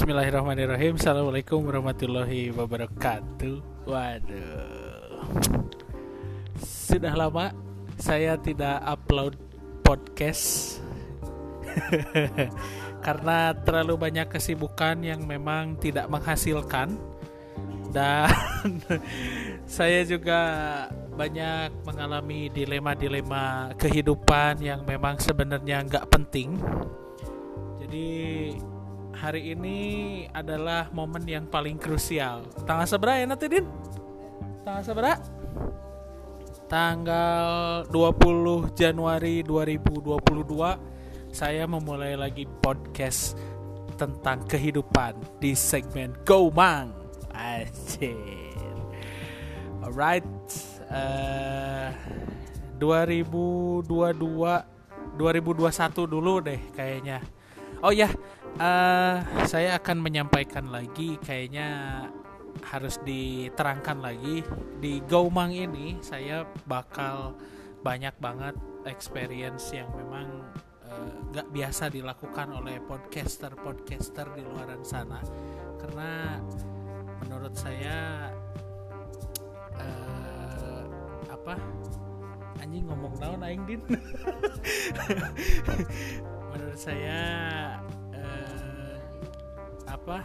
Bismillahirrahmanirrahim. 0.00 0.96
Assalamualaikum 0.96 1.60
warahmatullahi 1.60 2.48
wabarakatuh. 2.56 3.84
Waduh. 3.84 5.28
Sudah 6.56 7.12
lama 7.12 7.52
saya 8.00 8.40
tidak 8.40 8.80
upload 8.80 9.36
podcast. 9.84 10.80
Karena 13.04 13.52
terlalu 13.52 14.00
banyak 14.00 14.32
kesibukan 14.32 15.04
yang 15.04 15.28
memang 15.28 15.76
tidak 15.76 16.08
menghasilkan. 16.08 16.96
Dan 17.92 18.80
saya 19.68 20.00
juga 20.08 20.40
banyak 21.12 21.76
mengalami 21.84 22.48
dilema-dilema 22.48 23.76
kehidupan 23.76 24.64
yang 24.64 24.80
memang 24.80 25.20
sebenarnya 25.20 25.84
nggak 25.84 26.08
penting. 26.08 26.56
Jadi 27.84 28.08
hari 29.20 29.52
ini 29.52 29.78
adalah 30.32 30.88
momen 30.96 31.28
yang 31.28 31.44
paling 31.44 31.76
krusial. 31.76 32.48
Tanggal 32.64 32.88
seberapa 32.88 33.20
ya 33.20 33.28
nanti 33.28 33.52
Din? 33.52 33.68
Tanggal 34.64 34.80
seberapa? 34.80 35.20
Tanggal 36.64 37.84
20 37.92 38.72
Januari 38.72 39.44
2022 39.44 40.16
saya 41.36 41.68
memulai 41.68 42.16
lagi 42.16 42.48
podcast 42.48 43.36
tentang 44.00 44.40
kehidupan 44.48 45.12
di 45.36 45.52
segmen 45.52 46.16
Go 46.24 46.48
Mang. 46.48 46.96
Anjir. 47.36 48.16
Alright. 49.84 50.24
Uh, 50.88 51.92
2022 52.80 54.16
2021 54.16 56.08
dulu 56.08 56.40
deh 56.40 56.60
kayaknya. 56.72 57.20
Oh 57.80 57.92
ya, 57.92 58.08
uh, 58.58 59.16
saya 59.46 59.78
akan 59.78 60.02
menyampaikan 60.02 60.72
lagi 60.72 61.20
kayaknya 61.22 62.08
harus 62.66 62.98
diterangkan 63.06 64.02
lagi. 64.02 64.42
Di 64.80 65.04
Gaumang 65.06 65.54
ini 65.54 66.00
saya 66.02 66.48
bakal 66.66 67.36
banyak 67.80 68.12
banget 68.18 68.56
experience 68.88 69.72
yang 69.72 69.88
memang 69.94 70.44
uh, 70.88 71.44
biasa 71.52 71.88
dilakukan 71.92 72.52
oleh 72.56 72.80
podcaster 72.82 73.54
podcaster 73.54 74.26
di 74.34 74.42
luaran 74.42 74.82
sana. 74.82 75.20
Karena 75.80 76.40
menurut 77.24 77.54
saya 77.56 78.28
uh, 79.78 80.84
apa? 81.30 81.56
Anjing 82.60 82.84
ngomong 82.84 83.16
naon 83.16 83.40
aing 83.40 83.64
din? 83.64 83.80
Menurut 86.52 86.76
saya 86.76 87.22
apa 89.90 90.22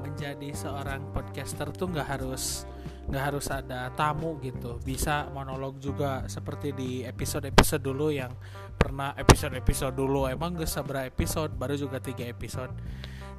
menjadi 0.00 0.52
seorang 0.52 1.12
podcaster 1.16 1.72
tuh 1.72 1.88
nggak 1.92 2.08
harus 2.18 2.68
nggak 3.10 3.24
harus 3.32 3.46
ada 3.50 3.90
tamu 3.96 4.38
gitu. 4.44 4.78
Bisa 4.84 5.26
monolog 5.32 5.80
juga 5.82 6.28
seperti 6.28 6.76
di 6.76 6.90
episode 7.02 7.48
episode 7.48 7.82
dulu 7.82 8.12
yang 8.12 8.30
pernah 8.76 9.16
episode 9.16 9.56
episode 9.56 9.96
dulu. 9.96 10.30
Emang 10.30 10.54
gak 10.54 10.70
seberapa 10.70 11.08
episode 11.08 11.56
baru 11.56 11.74
juga 11.74 11.98
tiga 11.98 12.28
episode. 12.28 12.70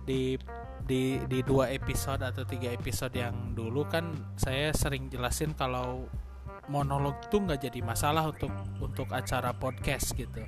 Di 0.04 0.36
di 0.82 1.22
di 1.30 1.40
dua 1.46 1.70
episode 1.70 2.26
atau 2.26 2.44
tiga 2.44 2.74
episode 2.74 3.14
yang 3.14 3.54
dulu 3.54 3.86
kan 3.86 4.34
saya 4.36 4.74
sering 4.74 5.08
jelasin 5.08 5.54
kalau 5.54 6.10
monolog 6.68 7.16
tuh 7.30 7.46
nggak 7.46 7.70
jadi 7.70 7.80
masalah 7.86 8.28
untuk 8.30 8.52
untuk 8.82 9.08
acara 9.14 9.54
podcast 9.54 10.14
gitu 10.18 10.42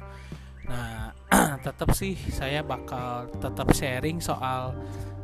Nah, 0.67 1.11
tetap 1.66 1.92
sih 1.92 2.16
saya 2.31 2.64
bakal 2.64 3.27
tetap 3.39 3.71
sharing 3.76 4.23
soal 4.23 4.76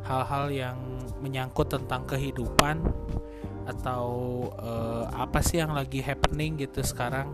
hal-hal 0.04 0.46
yang 0.52 0.78
menyangkut 1.20 1.68
tentang 1.70 2.04
kehidupan 2.08 2.82
atau 3.68 4.04
uh, 4.58 5.06
apa 5.14 5.38
sih 5.44 5.62
yang 5.62 5.72
lagi 5.76 6.02
happening 6.02 6.58
gitu 6.58 6.82
sekarang. 6.82 7.30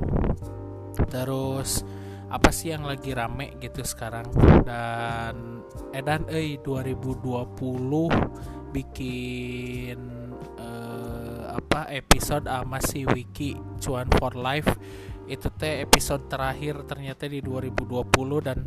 Terus 1.09 1.87
apa 2.27 2.51
sih 2.51 2.75
yang 2.75 2.83
lagi 2.83 3.15
rame 3.15 3.55
gitu 3.63 3.87
sekarang 3.87 4.27
dan 4.67 5.63
edan 5.95 6.27
eh 6.27 6.59
2020 6.59 7.55
bikin 8.75 9.99
uh, 10.59 11.55
apa 11.55 11.87
episode 11.95 12.51
sama 12.51 12.83
si 12.83 13.07
Wiki 13.07 13.55
cuan 13.79 14.11
for 14.19 14.35
life 14.35 14.67
itu 15.27 15.51
teh 15.55 15.83
episode 15.83 16.31
terakhir 16.31 16.87
ternyata 16.87 17.27
di 17.27 17.43
2020 17.43 18.47
dan 18.47 18.63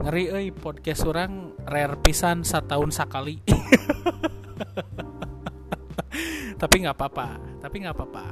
ngeri 0.00 0.24
euy 0.32 0.48
podcast 0.52 1.04
orang 1.04 1.52
rare 1.68 1.96
pisan 2.00 2.42
setahun 2.44 2.96
sekali. 2.96 3.40
Tapi 6.60 6.74
nggak 6.82 6.96
apa-apa 6.98 7.28
tapi 7.62 7.84
nggak 7.84 7.94
apa-apa. 7.94 8.26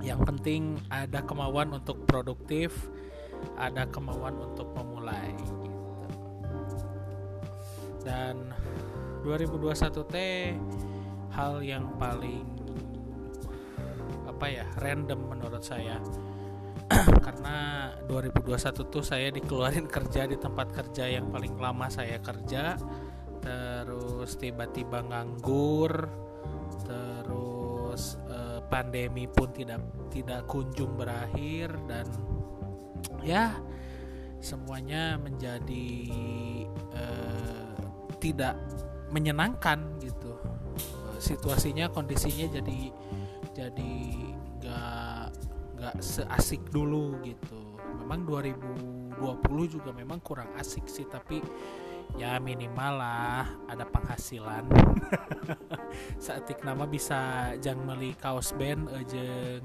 Yang 0.00 0.20
penting 0.24 0.80
ada 0.88 1.20
kemauan 1.20 1.76
untuk 1.76 2.08
produktif 2.08 2.72
ada 3.60 3.84
kemauan 3.88 4.34
untuk 4.40 4.68
memulai 4.72 5.36
gitu. 5.36 5.68
dan 8.04 8.52
2021 9.24 10.12
teh 10.12 10.56
hal 11.32 11.60
yang 11.64 11.84
paling 11.96 12.44
apa 14.28 14.46
ya 14.48 14.66
random 14.80 15.20
menurut 15.28 15.62
saya 15.64 16.00
karena 17.24 17.90
2021 18.04 18.92
tuh 18.92 19.04
saya 19.04 19.32
dikeluarin 19.32 19.88
kerja 19.88 20.28
di 20.28 20.36
tempat 20.36 20.68
kerja 20.72 21.08
yang 21.08 21.32
paling 21.32 21.56
lama 21.56 21.88
saya 21.88 22.20
kerja. 22.20 22.76
Terus 23.40 24.36
tiba-tiba 24.36 25.04
nganggur. 25.04 26.08
Terus 26.84 28.20
eh, 28.28 28.60
pandemi 28.68 29.24
pun 29.24 29.48
tidak 29.52 29.80
tidak 30.12 30.44
kunjung 30.44 30.96
berakhir 30.96 31.72
dan 31.88 32.04
ya 33.24 33.56
semuanya 34.44 35.16
menjadi 35.16 35.88
eh, 36.92 37.74
tidak 38.20 38.56
menyenangkan 39.08 39.96
gitu. 40.00 40.36
Situasinya 41.20 41.88
kondisinya 41.88 42.60
jadi 42.60 42.92
jadi 43.54 44.23
nggak 45.84 46.00
seasik 46.00 46.64
dulu 46.72 47.20
gitu. 47.20 47.60
Memang 48.00 48.24
2020 48.24 49.20
juga 49.68 49.92
memang 49.92 50.16
kurang 50.24 50.56
asik 50.56 50.88
sih 50.88 51.04
tapi 51.04 51.44
ya 52.16 52.40
minimal 52.40 52.92
lah 52.96 53.44
ada 53.68 53.84
penghasilan. 53.84 54.64
Saat 56.24 56.48
nama 56.64 56.88
bisa 56.88 57.52
jang 57.60 57.84
meli 57.84 58.16
kaos 58.16 58.56
band 58.56 58.88
jeng 59.04 59.60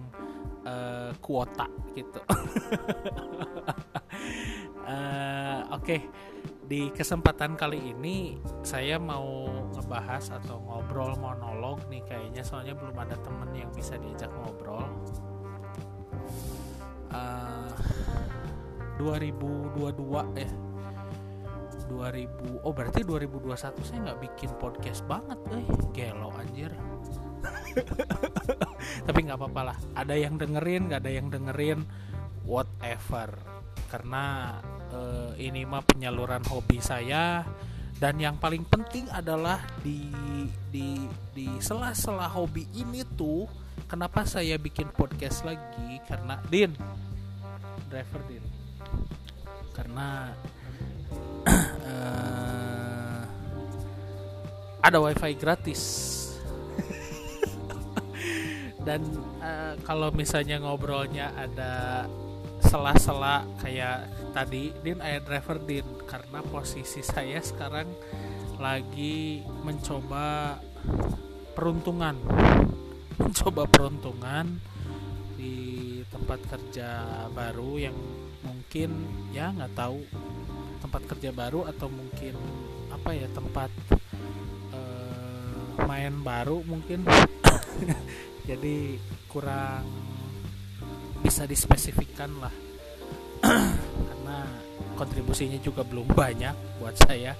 uh, 0.68 1.16
kuota 1.24 1.72
gitu. 1.96 2.20
Uh, 4.84 5.64
oke. 5.80 5.88
Okay. 5.88 6.02
di 6.70 6.94
kesempatan 6.94 7.58
kali 7.58 7.98
ini 7.98 8.38
saya 8.62 9.02
mau 9.02 9.50
ngebahas 9.74 10.38
atau 10.38 10.62
ngobrol 10.62 11.18
monolog 11.18 11.82
nih 11.90 12.06
kayaknya 12.06 12.46
soalnya 12.46 12.78
belum 12.78 12.94
ada 12.94 13.18
temen 13.26 13.50
yang 13.58 13.74
bisa 13.74 13.98
diajak 13.98 14.30
ngobrol 14.38 14.86
uh, 17.14 17.72
2022 19.00 20.40
ya 20.40 20.50
2000 21.90 22.62
oh 22.62 22.74
berarti 22.76 23.02
2021 23.02 23.58
saya 23.82 24.00
nggak 24.06 24.22
bikin 24.30 24.52
podcast 24.62 25.02
banget 25.10 25.40
eh 25.58 25.66
gelo 25.90 26.30
anjir. 26.38 26.70
Tapi 29.10 29.20
nggak 29.26 29.40
apa-apa 29.42 29.62
lah 29.74 29.78
ada 29.98 30.14
yang 30.14 30.38
dengerin 30.38 30.86
nggak 30.92 31.02
ada 31.02 31.12
yang 31.12 31.28
dengerin 31.34 31.82
whatever. 32.46 33.34
Karena 33.90 34.54
uh, 34.94 35.34
ini 35.42 35.66
mah 35.66 35.82
penyaluran 35.82 36.46
hobi 36.46 36.78
saya 36.78 37.42
dan 37.98 38.16
yang 38.22 38.38
paling 38.38 38.64
penting 38.70 39.10
adalah 39.10 39.60
di 39.82 40.14
di 40.70 41.10
di 41.34 41.50
sela-sela 41.58 42.30
hobi 42.30 42.70
ini 42.78 43.02
tuh 43.18 43.50
kenapa 43.90 44.22
saya 44.22 44.54
bikin 44.62 44.86
podcast 44.94 45.42
lagi? 45.42 45.98
Karena 46.06 46.38
Din. 46.46 46.78
Driver 47.90 48.22
Din. 48.30 48.46
Karena 49.74 50.30
uh, 51.50 53.26
ada 54.86 54.98
wifi 55.02 55.34
gratis. 55.34 55.82
Dan 58.86 59.02
uh, 59.42 59.74
kalau 59.82 60.14
misalnya 60.14 60.62
ngobrolnya 60.62 61.34
ada 61.34 62.06
sela-sela 62.62 63.42
kayak 63.66 64.06
tadi 64.38 64.70
Din 64.86 65.02
ayah 65.02 65.26
driver 65.26 65.58
Din. 65.58 66.06
Karena 66.06 66.46
posisi 66.46 67.02
saya 67.02 67.42
sekarang 67.42 67.90
lagi 68.62 69.42
mencoba 69.66 70.62
peruntungan 71.58 72.14
mencoba 73.24 73.68
peruntungan 73.68 74.60
di 75.36 76.00
tempat 76.12 76.40
kerja 76.48 76.90
baru 77.32 77.80
yang 77.80 77.98
mungkin 78.44 78.90
ya 79.36 79.52
nggak 79.52 79.76
tahu 79.76 80.00
tempat 80.80 81.02
kerja 81.16 81.30
baru 81.36 81.68
atau 81.68 81.92
mungkin 81.92 82.36
apa 82.92 83.12
ya 83.12 83.28
tempat 83.36 83.72
lumayan 85.90 86.22
baru 86.22 86.62
mungkin. 86.70 87.02
Jadi 88.50 89.02
kurang 89.26 89.90
bisa 91.26 91.50
dispesifikkan 91.50 92.30
lah. 92.38 92.54
Karena 94.06 94.38
kontribusinya 94.94 95.58
juga 95.58 95.82
belum 95.82 96.14
banyak 96.14 96.78
buat 96.78 96.94
saya. 96.94 97.34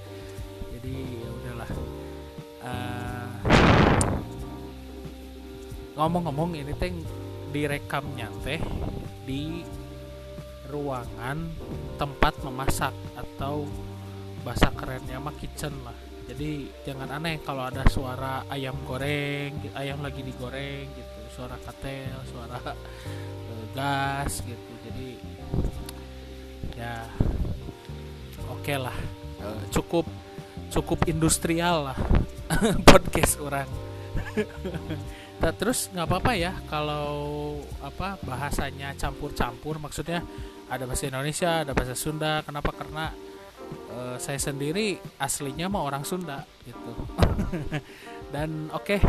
Jadi 0.74 0.96
ya 0.98 1.30
udahlah. 1.30 1.72
Uh, 2.60 3.59
ngomong-ngomong 6.00 6.56
ini 6.56 6.72
teh 6.80 6.96
direkamnya 7.52 8.32
teh 8.40 8.56
di 9.28 9.68
ruangan 10.72 11.52
tempat 12.00 12.40
memasak 12.40 12.96
atau 13.20 13.68
bahasa 14.48 14.72
kerennya 14.72 15.20
mah 15.20 15.36
kitchen 15.36 15.76
lah. 15.84 15.98
Jadi 16.30 16.72
jangan 16.88 17.20
aneh 17.20 17.44
kalau 17.44 17.68
ada 17.68 17.84
suara 17.92 18.48
ayam 18.48 18.80
goreng 18.88 19.60
ayam 19.76 20.00
lagi 20.00 20.24
digoreng 20.24 20.88
gitu 20.88 21.20
suara 21.36 21.60
katel 21.60 22.16
suara 22.32 22.60
uh, 22.64 23.66
gas 23.76 24.40
gitu. 24.48 24.72
Jadi 24.88 25.20
ya 26.80 27.04
oke 28.48 28.64
okay 28.64 28.78
lah. 28.80 28.96
Uh, 29.44 29.60
cukup 29.68 30.08
cukup 30.70 31.00
industrial 31.10 31.92
lah 31.92 32.00
podcast 32.90 33.42
orang 33.42 33.66
nah, 35.40 35.54
terus 35.56 35.88
nggak 35.92 36.08
apa-apa 36.08 36.32
ya 36.36 36.54
kalau 36.68 37.60
apa 37.80 38.20
bahasanya 38.24 38.96
campur-campur. 38.96 39.80
Maksudnya 39.80 40.24
ada 40.70 40.84
bahasa 40.86 41.10
Indonesia 41.10 41.64
ada 41.64 41.72
bahasa 41.74 41.96
Sunda. 41.96 42.44
Kenapa? 42.46 42.72
Karena 42.76 43.12
uh, 43.94 44.18
saya 44.22 44.38
sendiri 44.38 45.00
aslinya 45.18 45.68
mah 45.72 45.84
orang 45.84 46.04
Sunda 46.06 46.46
gitu. 46.64 46.94
Dan 48.34 48.70
oke 48.70 48.86
okay, 48.86 49.00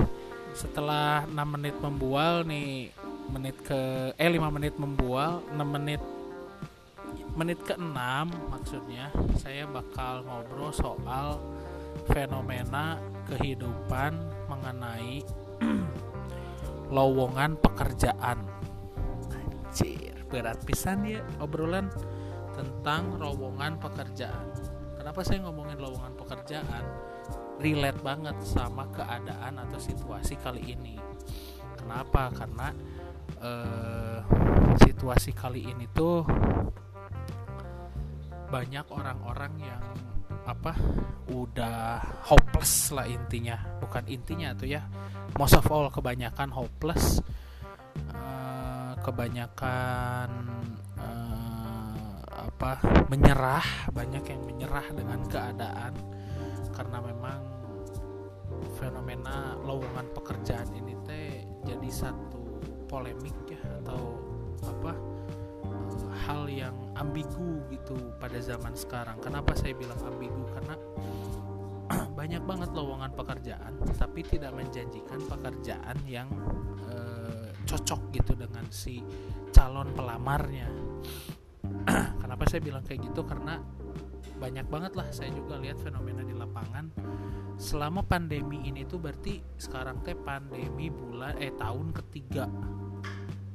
setelah 0.56 1.28
6 1.28 1.36
menit 1.54 1.76
membual 1.78 2.42
nih 2.46 2.90
menit 3.30 3.56
ke 3.62 4.10
eh 4.18 4.30
5 4.30 4.56
menit 4.56 4.74
membual 4.80 5.44
6 5.54 5.60
menit 5.62 6.02
menit 7.38 7.58
ke 7.62 7.78
6 7.78 7.94
maksudnya 8.50 9.14
saya 9.38 9.66
bakal 9.70 10.26
ngobrol 10.26 10.74
soal 10.74 11.38
fenomena 12.10 12.98
kehidupan 13.30 14.18
mengenai 14.50 15.22
lowongan 16.90 17.56
pekerjaan. 17.62 18.42
Anjir. 19.30 20.14
Berat 20.30 20.62
pisan 20.62 21.06
ya 21.06 21.22
obrolan 21.42 21.90
tentang 22.54 23.18
lowongan 23.18 23.78
pekerjaan. 23.82 24.46
Kenapa 24.98 25.24
saya 25.24 25.42
ngomongin 25.48 25.80
lowongan 25.80 26.14
pekerjaan? 26.18 26.84
Relate 27.58 28.00
banget 28.04 28.36
sama 28.44 28.86
keadaan 28.92 29.58
atau 29.58 29.78
situasi 29.80 30.36
kali 30.38 30.76
ini. 30.76 31.00
Kenapa? 31.78 32.30
Karena 32.30 32.68
uh, 33.40 34.20
situasi 34.84 35.32
kali 35.32 35.66
ini 35.66 35.88
tuh 35.90 36.22
banyak 38.50 38.86
orang-orang 38.90 39.54
yang 39.62 39.84
apa 40.44 40.74
udah 41.32 42.02
hopeless 42.26 42.92
lah 42.92 43.06
intinya. 43.08 43.56
Bukan 43.80 44.04
intinya 44.06 44.52
tuh 44.52 44.68
ya 44.68 44.82
most 45.38 45.54
of 45.54 45.66
all 45.70 45.86
kebanyakan 45.92 46.50
hopeless 46.50 47.20
uh, 48.14 48.92
kebanyakan 49.04 50.28
uh, 50.98 52.14
apa 52.30 52.80
menyerah 53.08 53.66
banyak 53.92 54.24
yang 54.24 54.42
menyerah 54.46 54.86
dengan 54.92 55.20
keadaan 55.28 55.94
karena 56.74 56.98
memang 57.02 57.40
fenomena 58.80 59.56
lowongan 59.64 60.08
pekerjaan 60.16 60.68
ini 60.72 60.96
teh 61.04 61.44
jadi 61.64 61.88
satu 61.92 62.40
polemik 62.88 63.36
ya 63.46 63.60
atau 63.84 64.18
apa 64.64 64.92
uh, 65.68 66.08
hal 66.26 66.48
yang 66.50 66.74
ambigu 67.00 67.64
gitu 67.72 67.96
pada 68.20 68.36
zaman 68.42 68.76
sekarang. 68.76 69.16
Kenapa 69.24 69.56
saya 69.56 69.72
bilang 69.72 69.96
ambigu? 70.04 70.44
Karena 70.52 70.76
banyak 72.20 72.44
banget 72.44 72.70
lowongan 72.76 73.16
pekerjaan, 73.16 73.80
tapi 73.96 74.20
tidak 74.20 74.52
menjanjikan 74.52 75.24
pekerjaan 75.24 75.96
yang 76.04 76.28
uh, 76.84 77.48
cocok 77.64 78.12
gitu 78.12 78.36
dengan 78.36 78.68
si 78.68 79.00
calon 79.56 79.88
pelamarnya. 79.96 80.68
Kenapa 82.20 82.44
saya 82.44 82.60
bilang 82.60 82.84
kayak 82.84 83.08
gitu? 83.08 83.24
Karena 83.24 83.56
banyak 84.36 84.68
banget 84.68 84.92
lah 85.00 85.08
saya 85.08 85.32
juga 85.32 85.56
lihat 85.64 85.80
fenomena 85.80 86.20
di 86.20 86.36
lapangan. 86.36 86.92
Selama 87.56 88.04
pandemi 88.04 88.68
ini 88.68 88.84
tuh 88.84 89.00
berarti 89.00 89.40
sekarang 89.56 90.04
teh 90.04 90.12
pandemi 90.12 90.92
bulan 90.92 91.40
eh 91.40 91.56
tahun 91.56 91.88
ketiga. 92.04 92.44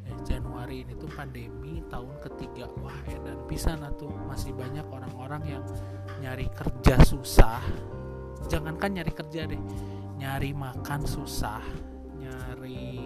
Eh, 0.10 0.18
Januari 0.26 0.90
ini 0.90 0.98
tuh 0.98 1.10
pandemi 1.14 1.86
tahun 1.86 2.18
ketiga. 2.18 2.66
Wah 2.82 2.98
eh, 3.14 3.22
dan 3.22 3.46
bisa 3.46 3.78
tuh. 3.94 4.10
Masih 4.26 4.58
banyak 4.58 4.90
orang-orang 4.90 5.54
yang 5.54 5.64
nyari 6.18 6.50
kerja 6.50 6.98
susah 7.06 7.62
jangankan 8.48 9.02
nyari 9.02 9.12
kerja 9.14 9.42
deh. 9.50 9.62
Nyari 10.22 10.52
makan 10.56 11.02
susah. 11.04 11.62
Nyari 12.18 13.04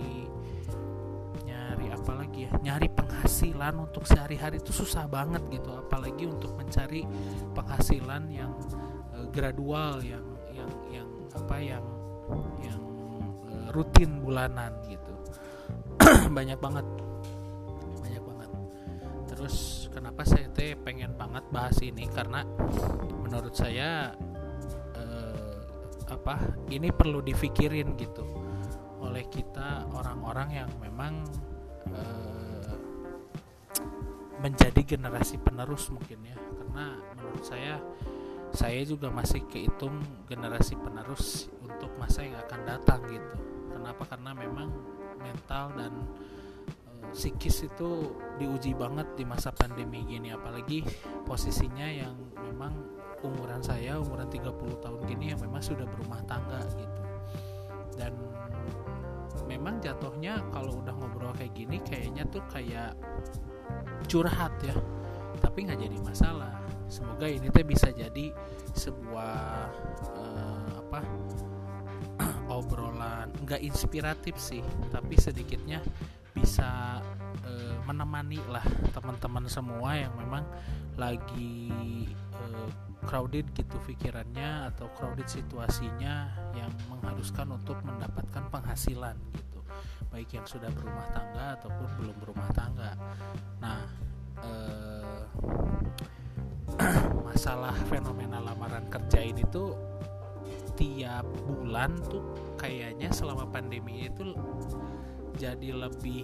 nyari 1.44 1.86
apa 1.92 2.12
lagi 2.14 2.40
ya? 2.48 2.52
Nyari 2.60 2.88
penghasilan 2.94 3.76
untuk 3.80 4.06
sehari-hari 4.06 4.62
itu 4.62 4.72
susah 4.72 5.10
banget 5.10 5.42
gitu. 5.50 5.74
Apalagi 5.76 6.30
untuk 6.30 6.56
mencari 6.56 7.04
penghasilan 7.56 8.24
yang 8.30 8.52
uh, 9.16 9.26
gradual 9.34 10.04
yang 10.04 10.26
yang 10.54 10.72
yang 10.92 11.10
apa 11.34 11.56
yang 11.62 11.84
yang 12.62 12.82
uh, 13.50 13.68
rutin 13.74 14.22
bulanan 14.22 14.76
gitu. 14.88 15.14
Banyak 16.38 16.60
banget. 16.62 16.86
Banyak 18.02 18.24
banget. 18.24 18.50
Terus 19.30 19.88
kenapa 19.94 20.26
saya 20.26 20.50
pengen 20.84 21.16
banget 21.16 21.46
bahas 21.50 21.78
ini? 21.82 22.06
Karena 22.12 22.44
menurut 23.24 23.56
saya 23.56 24.14
apa 26.10 26.42
ini 26.74 26.90
perlu 26.90 27.22
difikirin 27.22 27.94
gitu 27.96 28.26
oleh 29.00 29.26
kita 29.32 29.88
orang-orang 29.96 30.50
yang 30.66 30.70
memang 30.84 31.24
uh, 31.96 32.76
menjadi 34.40 34.96
generasi 34.96 35.40
penerus 35.40 35.92
mungkin 35.92 36.20
ya. 36.24 36.36
Karena 36.36 37.00
menurut 37.16 37.44
saya 37.44 37.80
saya 38.50 38.82
juga 38.82 39.14
masih 39.14 39.46
kehitung 39.46 40.02
generasi 40.26 40.74
penerus 40.74 41.48
untuk 41.62 41.92
masa 42.02 42.26
yang 42.26 42.40
akan 42.44 42.62
datang 42.66 43.02
gitu. 43.08 43.36
Kenapa? 43.72 44.04
Karena 44.10 44.32
memang 44.36 44.70
mental 45.20 45.76
dan 45.76 45.94
uh, 46.88 47.12
psikis 47.16 47.68
itu 47.68 48.16
diuji 48.40 48.76
banget 48.76 49.08
di 49.16 49.24
masa 49.24 49.56
pandemi 49.56 50.04
gini. 50.08 50.32
Apalagi 50.36 50.84
posisinya 51.24 51.88
yang 51.88 52.16
memang 52.36 52.99
umuran 53.24 53.60
saya 53.60 54.00
umuran 54.00 54.28
30 54.32 54.84
tahun 54.84 55.00
gini 55.08 55.36
yang 55.36 55.40
memang 55.44 55.60
sudah 55.60 55.86
berumah 55.86 56.22
tangga 56.26 56.64
gitu. 56.76 57.02
Dan 58.00 58.16
memang 59.48 59.84
jatuhnya 59.84 60.40
kalau 60.54 60.80
udah 60.80 60.94
ngobrol 60.96 61.36
kayak 61.36 61.52
gini 61.58 61.82
kayaknya 61.84 62.24
tuh 62.30 62.44
kayak 62.48 62.96
curhat 64.08 64.54
ya. 64.64 64.76
Tapi 65.40 65.68
nggak 65.68 65.80
jadi 65.84 65.98
masalah. 66.04 66.56
Semoga 66.90 67.30
ini 67.30 67.54
teh 67.54 67.64
bisa 67.64 67.94
jadi 67.94 68.34
sebuah 68.74 69.36
uh, 70.18 70.70
apa 70.88 71.00
obrolan 72.58 73.30
nggak 73.46 73.62
inspiratif 73.62 74.36
sih 74.38 74.66
tapi 74.90 75.16
sedikitnya 75.18 75.82
bisa 76.34 77.02
uh, 77.46 77.76
menemani 77.86 78.42
lah 78.50 78.64
teman-teman 78.94 79.46
semua 79.50 79.98
yang 79.98 80.14
memang 80.18 80.46
lagi 80.98 81.70
uh, 82.38 82.89
crowded 83.10 83.50
gitu 83.58 83.74
pikirannya 83.90 84.70
atau 84.70 84.86
crowded 84.94 85.26
situasinya 85.26 86.30
yang 86.54 86.70
mengharuskan 86.94 87.50
untuk 87.58 87.82
mendapatkan 87.82 88.46
penghasilan 88.54 89.18
gitu. 89.34 89.66
Baik 90.14 90.38
yang 90.38 90.46
sudah 90.46 90.70
berumah 90.70 91.10
tangga 91.10 91.58
ataupun 91.58 91.90
belum 91.98 92.16
berumah 92.22 92.50
tangga. 92.54 92.94
Nah 93.66 93.82
uh, 94.46 95.26
masalah 97.34 97.74
fenomena 97.90 98.38
lamaran 98.46 98.86
kerja 98.94 99.26
ini 99.26 99.42
tuh 99.50 99.74
tiap 100.78 101.26
bulan 101.50 101.98
tuh 102.14 102.22
kayaknya 102.62 103.10
selama 103.10 103.50
pandemi 103.50 104.06
itu 104.06 104.38
jadi 105.34 105.74
lebih 105.74 106.22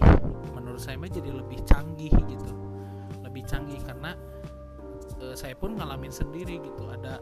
menurut 0.53 0.77
saya 0.77 1.01
jadi 1.01 1.33
lebih 1.33 1.65
canggih 1.65 2.13
gitu. 2.13 2.53
Lebih 3.25 3.41
canggih 3.49 3.81
karena 3.81 4.13
saya 5.35 5.53
pun 5.53 5.75
ngalamin 5.75 6.11
sendiri 6.11 6.59
gitu. 6.63 6.89
Ada 6.89 7.19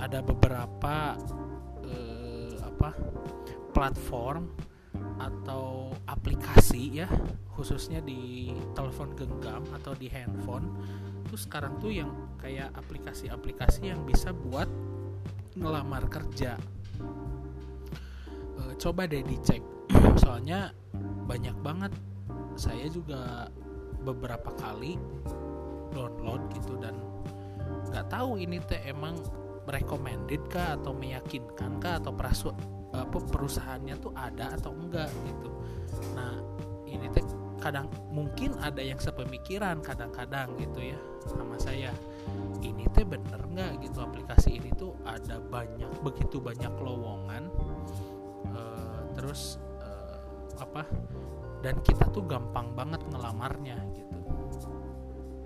ada 0.00 0.18
beberapa 0.22 1.18
e, 1.84 1.96
apa 2.62 2.94
platform 3.74 4.50
atau 5.20 5.92
aplikasi 6.08 7.04
ya 7.04 7.08
khususnya 7.52 8.00
di 8.00 8.48
telepon 8.72 9.12
genggam 9.12 9.60
atau 9.76 9.92
di 9.92 10.08
handphone. 10.08 10.72
Tuh 11.28 11.36
sekarang 11.36 11.76
tuh 11.76 11.92
yang 11.92 12.10
kayak 12.40 12.72
aplikasi-aplikasi 12.72 13.92
yang 13.92 14.00
bisa 14.08 14.32
buat 14.32 14.66
ngelamar 15.60 16.08
kerja. 16.08 16.56
Uh, 18.56 18.72
coba 18.80 19.04
deh 19.04 19.20
dicek. 19.20 19.60
Soalnya 20.24 20.72
banyak 21.28 21.54
banget. 21.60 21.92
Saya 22.56 22.88
juga 22.88 23.52
beberapa 24.00 24.50
kali 24.56 24.96
download 25.92 26.40
gitu 26.56 26.80
dan 26.80 26.96
nggak 27.90 28.06
tahu 28.08 28.38
ini 28.38 28.62
teh 28.64 28.80
emang 28.86 29.18
recommended 29.66 30.42
kah 30.50 30.78
atau 30.78 30.94
meyakinkan 30.94 31.78
kah 31.82 31.98
atau 31.98 32.14
perasu 32.14 32.50
apa 32.90 33.18
perusahaannya 33.22 33.94
tuh 34.02 34.10
ada 34.14 34.54
atau 34.54 34.74
enggak 34.74 35.10
gitu. 35.26 35.50
Nah 36.14 36.34
ini 36.86 37.06
teh 37.10 37.22
kadang 37.60 37.92
mungkin 38.08 38.56
ada 38.58 38.80
yang 38.80 38.96
sepemikiran 38.96 39.84
kadang-kadang 39.84 40.56
gitu 40.58 40.80
ya 40.94 40.98
sama 41.28 41.60
saya. 41.60 41.92
Ini 42.64 42.88
teh 42.90 43.06
bener 43.06 43.42
nggak 43.46 43.84
gitu? 43.84 44.02
Aplikasi 44.02 44.58
ini 44.58 44.70
tuh 44.74 44.96
ada 45.06 45.38
banyak 45.38 45.90
begitu 46.02 46.42
banyak 46.42 46.72
lowongan 46.80 47.52
uh, 48.54 49.02
terus 49.14 49.60
uh, 49.82 50.18
apa 50.58 50.86
dan 51.60 51.76
kita 51.84 52.08
tuh 52.08 52.24
gampang 52.24 52.72
banget 52.72 53.00
ngelamarnya 53.12 53.76
gitu 53.92 54.18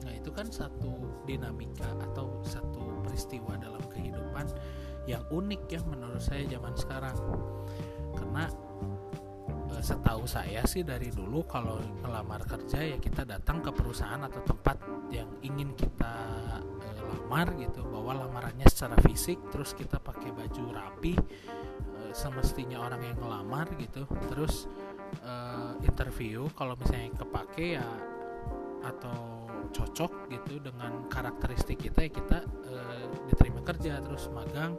nah 0.05 0.13
itu 0.13 0.29
kan 0.31 0.47
satu 0.53 1.25
dinamika 1.25 1.89
atau 2.13 2.45
satu 2.45 3.01
peristiwa 3.09 3.57
dalam 3.57 3.81
kehidupan 3.89 4.47
yang 5.05 5.25
unik 5.29 5.63
ya 5.69 5.81
menurut 5.85 6.21
saya 6.21 6.45
zaman 6.49 6.73
sekarang. 6.77 7.17
Karena 8.17 8.45
e, 9.69 9.75
setahu 9.85 10.25
saya 10.25 10.65
sih 10.65 10.81
dari 10.81 11.13
dulu 11.13 11.45
kalau 11.45 11.81
ngelamar 12.05 12.45
kerja 12.49 12.81
ya 12.81 12.97
kita 12.97 13.29
datang 13.29 13.61
ke 13.61 13.71
perusahaan 13.73 14.21
atau 14.21 14.41
tempat 14.45 14.81
yang 15.13 15.29
ingin 15.45 15.77
kita 15.77 16.15
e, 16.81 16.89
lamar 17.05 17.53
gitu 17.61 17.85
bawa 17.85 18.25
lamarannya 18.25 18.65
secara 18.69 18.97
fisik 19.05 19.37
terus 19.53 19.77
kita 19.77 20.01
pakai 20.01 20.33
baju 20.33 20.63
rapi 20.73 21.15
e, 22.01 22.01
semestinya 22.17 22.81
orang 22.81 23.05
yang 23.05 23.17
ngelamar 23.21 23.69
gitu 23.77 24.09
terus 24.33 24.69
interview. 25.87 26.51
Kalau 26.59 26.75
misalnya 26.75 27.15
kepake 27.17 27.79
ya 27.79 27.87
atau 28.83 29.34
cocok 29.75 30.31
gitu 30.31 30.63
dengan 30.63 31.11
karakteristik 31.11 31.83
kita 31.83 32.07
ya 32.07 32.11
kita 32.15 32.39
e, 32.71 32.75
diterima 33.29 33.61
kerja 33.67 33.99
terus 33.99 34.31
magang 34.31 34.79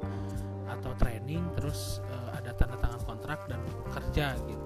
atau 0.65 0.95
training 0.95 1.43
terus 1.59 1.99
e, 2.07 2.15
ada 2.39 2.55
tanda 2.55 2.79
tangan 2.79 3.01
kontrak 3.03 3.39
dan 3.51 3.59
kerja 3.91 4.33
gitu. 4.47 4.65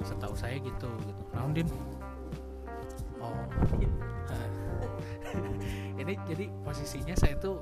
Setahu 0.00 0.32
saya 0.32 0.56
gitu 0.56 0.88
gitu. 1.04 1.22
Nah 1.36 1.44
din? 1.52 1.68
Oh 3.20 3.36
ini 6.00 6.16
jadi 6.24 6.48
posisinya 6.64 7.12
saya 7.12 7.36
tuh 7.36 7.60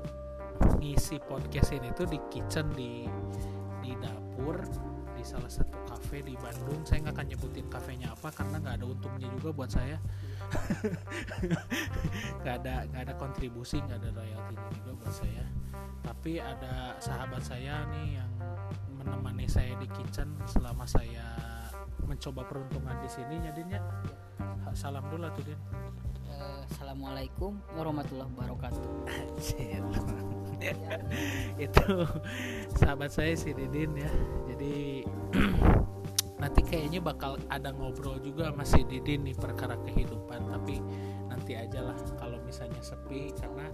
ngisi 0.79 1.19
podcast 1.27 1.75
ini 1.75 1.91
tuh 1.91 2.07
di 2.07 2.19
kitchen 2.31 2.71
di 2.75 3.03
di 3.83 3.91
dapur 3.99 4.63
di 5.19 5.27
salah 5.27 5.51
satu 5.51 5.75
kafe 5.83 6.23
di 6.23 6.31
Bandung. 6.39 6.79
Saya 6.87 7.03
nggak 7.03 7.15
akan 7.19 7.27
nyebutin 7.27 7.67
kafenya 7.67 8.15
apa 8.15 8.31
karena 8.31 8.55
nggak 8.63 8.75
ada 8.79 8.85
untungnya 8.87 9.27
juga 9.35 9.51
buat 9.51 9.67
saya. 9.67 9.99
Nggak 12.41 12.55
ada 12.65 12.75
nggak 12.89 13.01
ada 13.05 13.13
kontribusi 13.21 13.77
nggak 13.85 14.01
ada 14.01 14.09
royaltinya 14.17 14.65
juga 14.81 14.91
buat 14.97 15.13
saya. 15.13 15.45
Tapi 16.01 16.41
ada 16.41 16.97
sahabat 16.97 17.43
saya 17.45 17.85
nih 17.93 18.17
yang 18.17 18.31
menemani 18.97 19.45
saya 19.45 19.77
di 19.77 19.85
kitchen 19.93 20.33
selama 20.49 20.89
saya 20.89 21.37
mencoba 22.07 22.47
peruntungan 22.47 22.97
di 23.03 23.09
sini. 23.11 23.35
Nyadinya 23.43 23.77
salam 24.73 25.05
dulu 25.11 25.29
tuh 25.37 25.53
din. 25.53 25.59
Uh, 26.33 26.65
assalamualaikum 26.65 27.59
warahmatullahi 27.77 28.31
wabarakatuh. 28.33 28.85
Itu 31.65 32.07
sahabat 32.75 33.11
saya 33.11 33.33
si 33.35 33.55
Didin 33.55 33.95
ya 33.95 34.11
jadi 34.59 35.07
nanti 36.43 36.59
kayaknya 36.67 36.99
bakal 36.99 37.39
ada 37.47 37.71
ngobrol 37.71 38.19
juga 38.19 38.51
masih 38.51 38.83
Didin 38.83 39.23
nih 39.23 39.35
perkara 39.39 39.79
kehidupan 39.87 40.51
tapi 40.51 40.83
nanti 41.31 41.55
aja 41.55 41.79
lah 41.79 41.95
kalau 42.19 42.43
misalnya 42.43 42.83
sepi 42.83 43.31
karena 43.39 43.71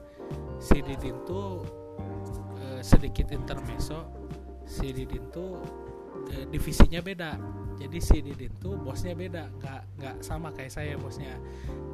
si 0.61 0.85
Didin 0.85 1.17
tuh 1.25 1.65
eh, 2.61 2.85
sedikit 2.85 3.33
intermeso 3.33 4.05
si 4.69 4.93
Didin 4.93 5.25
tuh 5.33 5.57
eh, 6.29 6.45
divisinya 6.53 7.01
beda. 7.01 7.33
Jadi 7.75 7.97
si 7.97 8.21
Didin 8.21 8.53
tuh 8.61 8.77
bosnya 8.77 9.17
beda 9.17 9.49
nggak 9.57 9.81
nggak 9.97 10.15
sama 10.21 10.53
kayak 10.53 10.69
saya 10.69 10.93
bosnya. 11.01 11.33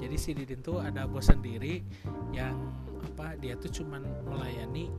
Jadi 0.04 0.16
si 0.20 0.36
Didin 0.36 0.60
tuh 0.60 0.84
ada 0.84 1.08
bos 1.08 1.32
sendiri 1.32 1.80
yang 2.36 2.60
apa 3.00 3.40
dia 3.40 3.56
tuh 3.56 3.72
cuman 3.72 4.04
melayani 4.28 4.92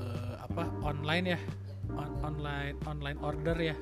eh, 0.00 0.34
apa 0.40 0.72
online 0.80 1.36
ya 1.36 1.40
on, 1.94 2.10
online 2.24 2.76
online 2.88 3.18
order 3.22 3.56
ya. 3.58 3.76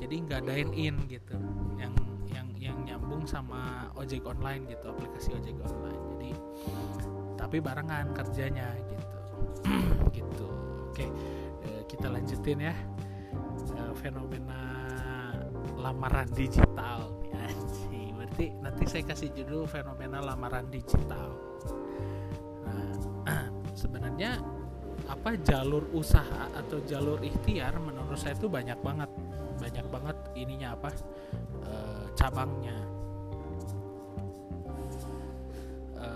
Jadi 0.00 0.14
nggak 0.24 0.42
dine 0.48 0.72
in 0.76 0.96
gitu. 1.10 1.36
Yang 1.76 1.94
yang 2.32 2.48
yang 2.56 2.78
nyambung 2.84 3.24
sama 3.28 3.92
ojek 3.96 4.24
online 4.24 4.64
gitu 4.70 4.92
aplikasi 4.92 5.34
ojek 5.36 5.56
online. 5.60 6.02
Jadi 6.16 6.30
tapi 7.36 7.56
barengan 7.60 8.12
kerjanya 8.16 8.68
gitu. 8.88 9.18
Gitu. 10.16 10.48
Oke 10.88 11.06
eh, 11.66 11.82
kita 11.90 12.08
lanjutin 12.08 12.72
ya. 12.72 12.74
Eh, 13.76 13.92
fenomena 14.00 14.62
lamaran 15.76 16.28
digital 16.32 17.16
nih. 17.90 18.12
Berarti 18.14 18.44
nanti 18.60 18.84
saya 18.88 19.04
kasih 19.06 19.28
judul 19.32 19.64
fenomena 19.68 20.20
lamaran 20.20 20.66
digital. 20.68 21.36
Nah 22.66 22.96
sebenarnya 23.80 24.40
apa 25.06 25.38
jalur 25.38 25.86
usaha 25.94 26.50
atau 26.50 26.82
jalur 26.82 27.22
ikhtiar 27.22 27.78
menurut 27.78 28.18
saya 28.18 28.34
itu 28.34 28.50
banyak 28.50 28.78
banget. 28.82 29.10
Banyak 29.56 29.86
banget 29.88 30.16
ininya 30.34 30.74
apa 30.74 30.90
e, 31.62 31.72
cabangnya. 32.18 32.78
E, 35.94 36.06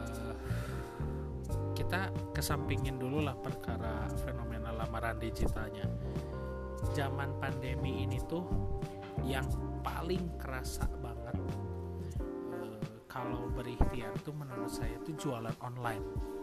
kita 1.79 2.11
kesampingin 2.35 2.99
dulu 2.99 3.23
lah 3.23 3.39
perkara 3.39 4.11
fenomena 4.27 4.75
lamaran 4.75 5.23
digitalnya. 5.23 5.87
Zaman 6.91 7.39
pandemi 7.39 8.03
ini 8.09 8.19
tuh 8.27 8.43
yang 9.23 9.47
paling 9.87 10.35
kerasa 10.35 10.91
banget 10.99 11.39
e, 12.51 12.59
kalau 13.07 13.47
berikhtiar 13.55 14.11
tuh 14.27 14.35
menurut 14.35 14.69
saya 14.69 14.99
itu 14.99 15.15
jualan 15.15 15.55
online 15.63 16.40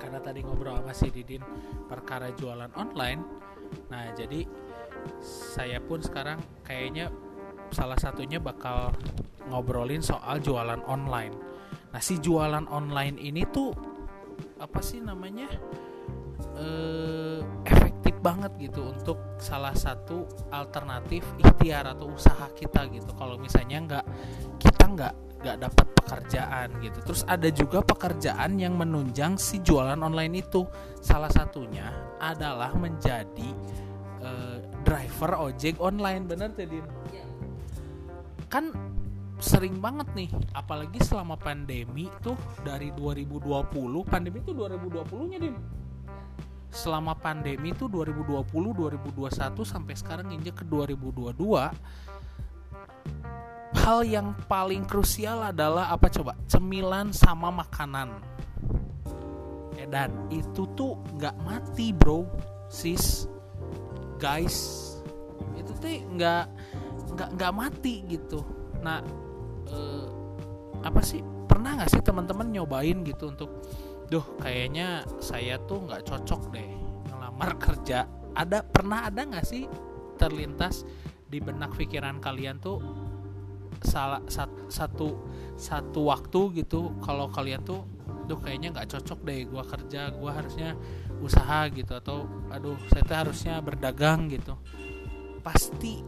karena 0.00 0.18
tadi 0.18 0.42
ngobrol 0.42 0.80
sama 0.80 0.92
si 0.96 1.08
Didin 1.12 1.44
perkara 1.86 2.32
jualan 2.34 2.72
online. 2.74 3.20
Nah 3.92 4.10
jadi 4.16 4.44
saya 5.22 5.78
pun 5.78 6.02
sekarang 6.02 6.40
kayaknya 6.66 7.12
salah 7.70 7.96
satunya 7.96 8.42
bakal 8.42 8.90
ngobrolin 9.46 10.02
soal 10.02 10.42
jualan 10.42 10.82
online. 10.86 11.34
Nah 11.94 12.00
si 12.02 12.18
jualan 12.18 12.66
online 12.70 13.16
ini 13.20 13.46
tuh 13.48 13.70
apa 14.60 14.80
sih 14.82 15.00
namanya 15.00 15.48
eh, 16.58 17.40
efektif 17.64 18.14
banget 18.20 18.52
gitu 18.60 18.92
untuk 18.92 19.40
salah 19.40 19.72
satu 19.72 20.28
alternatif 20.52 21.24
ikhtiar 21.40 21.88
atau 21.88 22.12
usaha 22.12 22.50
kita 22.52 22.90
gitu. 22.92 23.10
Kalau 23.16 23.40
misalnya 23.40 23.78
nggak 23.80 24.06
kita 24.60 24.84
nggak 24.90 25.14
nggak 25.40 25.56
dapat 25.56 25.86
pekerjaan 26.04 26.68
gitu. 26.84 26.98
Terus 27.00 27.22
ada 27.24 27.48
juga 27.48 27.80
pekerjaan 27.80 28.60
yang 28.60 28.76
menunjang 28.76 29.40
si 29.40 29.64
jualan 29.64 29.96
online 29.96 30.44
itu. 30.44 30.68
Salah 31.00 31.32
satunya 31.32 31.88
adalah 32.20 32.76
menjadi 32.76 33.50
uh, 34.20 34.60
driver 34.84 35.40
ojek 35.50 35.80
online. 35.80 36.28
Bener 36.28 36.52
tadi 36.52 36.78
ya. 37.12 37.24
kan 38.50 38.68
sering 39.40 39.80
banget 39.80 40.04
nih 40.12 40.28
apalagi 40.52 41.00
selama 41.00 41.32
pandemi 41.40 42.12
tuh 42.20 42.36
dari 42.60 42.92
2020 42.92 43.48
pandemi 44.04 44.44
itu 44.44 44.52
2020 44.52 45.32
nya 45.32 45.38
din? 45.40 45.56
Selama 46.70 47.16
pandemi 47.16 47.72
itu 47.72 47.88
2020 47.88 48.44
2021 48.52 49.64
sampai 49.64 49.94
sekarang 49.96 50.28
injek 50.30 50.60
ke 50.60 50.64
2022 50.68 51.32
hal 53.80 54.04
yang 54.04 54.36
paling 54.44 54.84
krusial 54.84 55.40
adalah 55.40 55.88
apa 55.88 56.12
coba? 56.12 56.36
Cemilan 56.44 57.16
sama 57.16 57.48
makanan. 57.48 58.20
Eh, 59.80 59.88
dan 59.88 60.12
itu 60.28 60.68
tuh 60.76 61.00
nggak 61.16 61.36
mati 61.40 61.96
bro. 61.96 62.28
Sis 62.70 63.26
guys 64.20 64.86
itu 65.58 65.72
tuh 65.80 65.90
nggak 66.14 66.44
nggak 67.16 67.28
nggak 67.34 67.52
mati 67.56 68.04
gitu. 68.06 68.44
Nah 68.84 69.00
eh, 69.72 70.06
apa 70.84 71.00
sih? 71.00 71.24
Pernah 71.48 71.82
nggak 71.82 71.90
sih 71.90 72.02
teman-teman 72.04 72.46
nyobain 72.52 73.02
gitu 73.02 73.32
untuk 73.32 73.50
duh 74.10 74.22
kayaknya 74.42 75.06
saya 75.22 75.58
tuh 75.66 75.82
nggak 75.88 76.04
cocok 76.04 76.52
deh 76.52 76.68
ngelamar 77.10 77.56
kerja. 77.56 78.06
Ada 78.36 78.62
pernah 78.62 79.08
ada 79.08 79.26
nggak 79.26 79.46
sih 79.46 79.66
terlintas 80.20 80.84
di 81.30 81.40
benak 81.40 81.74
pikiran 81.74 82.20
kalian 82.20 82.60
tuh 82.60 82.78
salah 83.80 84.20
satu 84.68 85.08
satu 85.56 86.00
waktu 86.04 86.62
gitu 86.64 86.94
kalau 87.00 87.28
kalian 87.32 87.64
tuh 87.64 87.84
tuh 88.30 88.38
kayaknya 88.38 88.70
nggak 88.70 88.88
cocok 88.94 89.18
deh 89.26 89.42
gue 89.48 89.62
kerja 89.66 90.14
gue 90.14 90.30
harusnya 90.30 90.70
usaha 91.18 91.66
gitu. 91.72 91.92
Atau 91.96 92.28
aduh 92.52 92.78
saya 92.92 93.02
tuh 93.02 93.16
harusnya 93.26 93.54
berdagang 93.58 94.30
gitu. 94.30 94.54
Pasti 95.42 96.00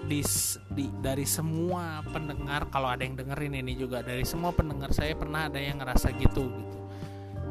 di, 0.00 0.24
di 0.72 0.86
dari 1.04 1.28
semua 1.28 2.00
pendengar 2.08 2.72
kalau 2.72 2.88
ada 2.88 3.04
yang 3.04 3.20
dengerin 3.20 3.60
ini 3.60 3.76
juga 3.76 4.00
dari 4.00 4.24
semua 4.24 4.50
pendengar 4.56 4.90
saya 4.96 5.12
pernah 5.12 5.52
ada 5.52 5.60
yang 5.60 5.76
ngerasa 5.78 6.16
gitu 6.16 6.48
gitu. 6.48 6.78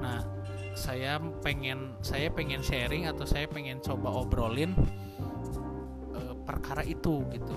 Nah 0.01 0.25
saya 0.73 1.19
pengen 1.43 1.93
saya 2.01 2.31
pengen 2.31 2.63
sharing 2.63 3.05
atau 3.05 3.27
saya 3.27 3.45
pengen 3.51 3.83
coba 3.83 4.15
obrolin 4.15 4.73
uh, 6.15 6.33
perkara 6.47 6.87
itu 6.87 7.19
gitu 7.35 7.55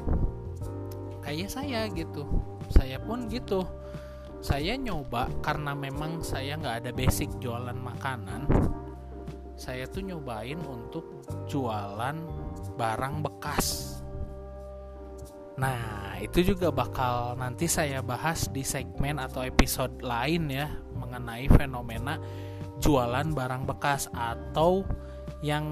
kayak 1.23 1.51
saya 1.51 1.87
gitu. 1.91 2.27
Saya 2.69 2.99
pun 2.99 3.31
gitu. 3.31 3.65
Saya 4.43 4.75
nyoba 4.75 5.31
karena 5.39 5.73
memang 5.73 6.21
saya 6.27 6.59
nggak 6.59 6.77
ada 6.83 6.91
basic 6.91 7.31
jualan 7.39 7.79
makanan. 7.79 8.51
Saya 9.55 9.87
tuh 9.87 10.03
nyobain 10.03 10.59
untuk 10.67 11.23
jualan 11.47 12.17
barang 12.75 13.17
bekas. 13.23 13.99
Nah, 15.53 16.17
itu 16.19 16.43
juga 16.43 16.73
bakal 16.73 17.37
nanti 17.39 17.69
saya 17.69 18.01
bahas 18.03 18.49
di 18.51 18.65
segmen 18.67 19.21
atau 19.21 19.45
episode 19.45 20.01
lain 20.03 20.49
ya 20.49 20.67
mengenai 20.97 21.47
fenomena 21.53 22.17
jualan 22.83 23.31
barang 23.31 23.63
bekas 23.69 24.11
atau 24.11 24.83
yang 25.45 25.67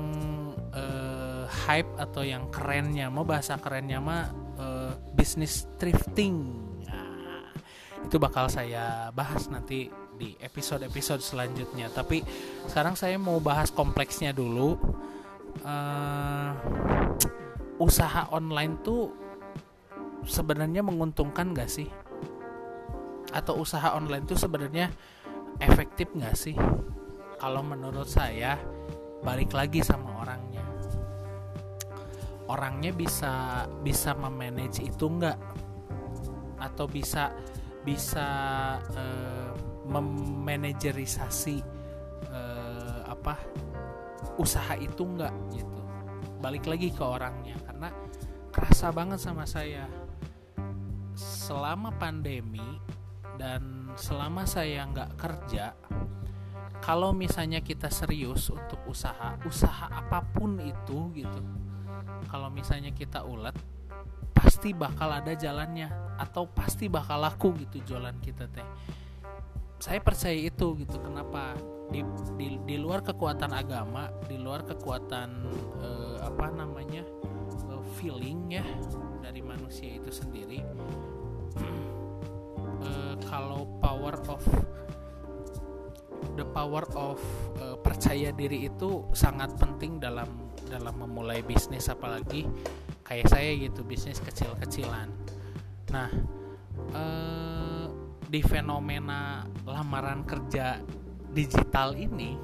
uh, 0.75 1.47
hype 1.49 1.91
atau 1.99 2.23
yang 2.23 2.47
kerennya 2.55 3.11
mau 3.11 3.27
bahasa 3.27 3.59
kerennya 3.59 3.99
mah 3.99 4.31
bisnis 5.15 5.67
thrifting. 5.77 6.37
Nah, 6.87 7.51
itu 8.05 8.17
bakal 8.17 8.47
saya 8.51 9.11
bahas 9.15 9.51
nanti 9.51 9.91
di 10.21 10.37
episode-episode 10.37 11.25
selanjutnya. 11.25 11.89
Tapi 11.89 12.21
sekarang 12.69 12.93
saya 12.95 13.17
mau 13.17 13.41
bahas 13.41 13.73
kompleksnya 13.73 14.37
dulu. 14.37 14.77
Uh, 15.67 16.55
usaha 17.81 18.29
online 18.31 18.79
tuh 18.85 19.11
sebenarnya 20.29 20.85
menguntungkan 20.85 21.57
gak 21.57 21.73
sih? 21.73 21.89
Atau 23.33 23.65
usaha 23.65 23.97
online 23.97 24.29
itu 24.29 24.37
sebenarnya 24.37 24.93
efektif 25.59 26.13
gak 26.15 26.37
sih? 26.37 26.55
Kalau 27.41 27.65
menurut 27.65 28.07
saya 28.07 28.61
balik 29.25 29.57
lagi 29.57 29.81
sama. 29.81 30.10
Orangnya 32.51 32.91
bisa 32.91 33.65
bisa 33.87 34.11
memanage 34.19 34.83
itu 34.83 35.07
nggak? 35.07 35.39
Atau 36.59 36.91
bisa 36.91 37.31
bisa 37.87 38.27
uh, 38.83 39.55
memanajerisasi 39.87 41.63
uh, 42.27 43.01
apa 43.07 43.39
usaha 44.35 44.75
itu 44.75 45.07
nggak 45.07 45.35
gitu? 45.55 45.81
Balik 46.43 46.67
lagi 46.67 46.91
ke 46.91 47.05
orangnya 47.07 47.55
karena 47.71 47.95
kerasa 48.51 48.91
banget 48.91 49.23
sama 49.23 49.47
saya 49.47 49.87
selama 51.15 51.95
pandemi 51.95 52.83
dan 53.39 53.95
selama 53.95 54.45
saya 54.45 54.85
nggak 54.91 55.11
kerja 55.17 55.73
kalau 56.81 57.13
misalnya 57.13 57.61
kita 57.61 57.93
serius 57.93 58.49
untuk 58.49 58.81
usaha 58.89 59.37
usaha 59.45 59.87
apa 59.93 60.25
pun 60.33 60.57
itu 60.61 61.13
gitu 61.13 61.41
kalau 62.29 62.53
misalnya 62.53 62.93
kita 62.93 63.25
ulet 63.25 63.55
pasti 64.35 64.73
bakal 64.73 65.13
ada 65.13 65.37
jalannya 65.37 65.89
atau 66.17 66.49
pasti 66.49 66.89
bakal 66.89 67.21
laku 67.21 67.53
gitu 67.65 67.95
jualan 67.95 68.17
kita 68.21 68.49
teh. 68.51 68.67
Saya 69.81 70.01
percaya 70.05 70.37
itu 70.37 70.77
gitu 70.77 71.01
kenapa 71.01 71.57
di, 71.91 72.01
di, 72.39 72.49
di 72.63 72.77
luar 72.79 73.03
kekuatan 73.03 73.51
agama 73.51 74.09
di 74.31 74.39
luar 74.39 74.63
kekuatan 74.63 75.29
eh, 75.83 76.17
apa 76.23 76.47
namanya 76.55 77.03
eh, 77.67 77.83
feeling 77.99 78.47
ya 78.55 78.65
dari 79.21 79.43
manusia 79.43 79.99
itu 79.99 80.11
sendiri 80.11 80.63
uh, 82.87 83.15
kalau 83.31 83.67
power 83.83 84.15
of 84.31 84.43
the 86.39 86.47
power 86.55 86.87
of 86.95 87.19
uh, 87.59 87.75
percaya 87.83 88.31
diri 88.31 88.71
itu 88.71 89.07
sangat 89.11 89.51
penting 89.59 89.99
dalam 89.99 90.50
dalam 90.69 90.95
memulai 91.01 91.41
bisnis 91.41 91.89
apalagi 91.89 92.45
kayak 93.07 93.27
saya 93.31 93.51
gitu 93.57 93.87
bisnis 93.87 94.21
kecil-kecilan. 94.21 95.09
Nah 95.95 96.09
uh, 96.93 97.87
di 98.31 98.41
fenomena 98.47 99.43
lamaran 99.67 100.23
kerja 100.23 100.79
digital 101.31 101.95
ini 101.99 102.39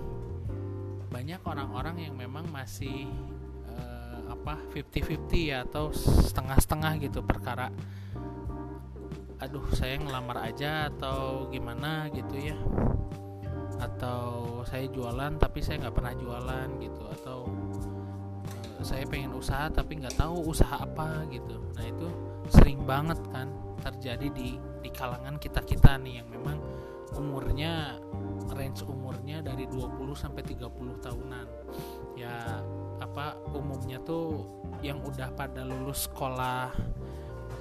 banyak 1.10 1.40
orang-orang 1.46 2.10
yang 2.10 2.14
memang 2.18 2.46
masih 2.50 3.06
uh, 3.70 4.34
apa 4.34 4.58
50-50 4.74 5.50
ya 5.54 5.62
atau 5.62 5.94
setengah-setengah 5.94 6.92
gitu 7.06 7.22
perkara 7.22 7.70
aduh 9.36 9.68
saya 9.76 10.00
ngelamar 10.00 10.48
aja 10.48 10.88
atau 10.88 11.46
gimana 11.52 12.08
gitu 12.10 12.40
ya 12.40 12.56
atau 13.76 14.64
saya 14.64 14.88
jualan 14.88 15.36
tapi 15.36 15.60
saya 15.60 15.84
nggak 15.84 15.96
pernah 15.96 16.14
jualan 16.16 16.68
gitu 16.80 17.04
atau 17.20 17.38
saya 18.86 19.02
pengen 19.02 19.34
usaha 19.34 19.66
tapi 19.66 19.98
nggak 19.98 20.14
tahu 20.14 20.46
usaha 20.46 20.78
apa 20.78 21.26
gitu. 21.34 21.58
Nah 21.74 21.82
itu 21.82 22.06
sering 22.54 22.86
banget 22.86 23.18
kan 23.34 23.50
terjadi 23.82 24.30
di 24.30 24.54
di 24.78 24.90
kalangan 24.94 25.42
kita 25.42 25.58
kita 25.66 25.98
nih 25.98 26.22
yang 26.22 26.30
memang 26.30 26.62
umurnya 27.18 27.98
range 28.54 28.86
umurnya 28.86 29.42
dari 29.42 29.66
20 29.66 29.90
sampai 30.14 30.46
30 30.46 31.02
tahunan. 31.02 31.46
Ya 32.14 32.62
apa 33.02 33.34
umumnya 33.50 33.98
tuh 34.06 34.46
yang 34.86 35.02
udah 35.02 35.34
pada 35.34 35.66
lulus 35.66 36.06
sekolah 36.06 36.70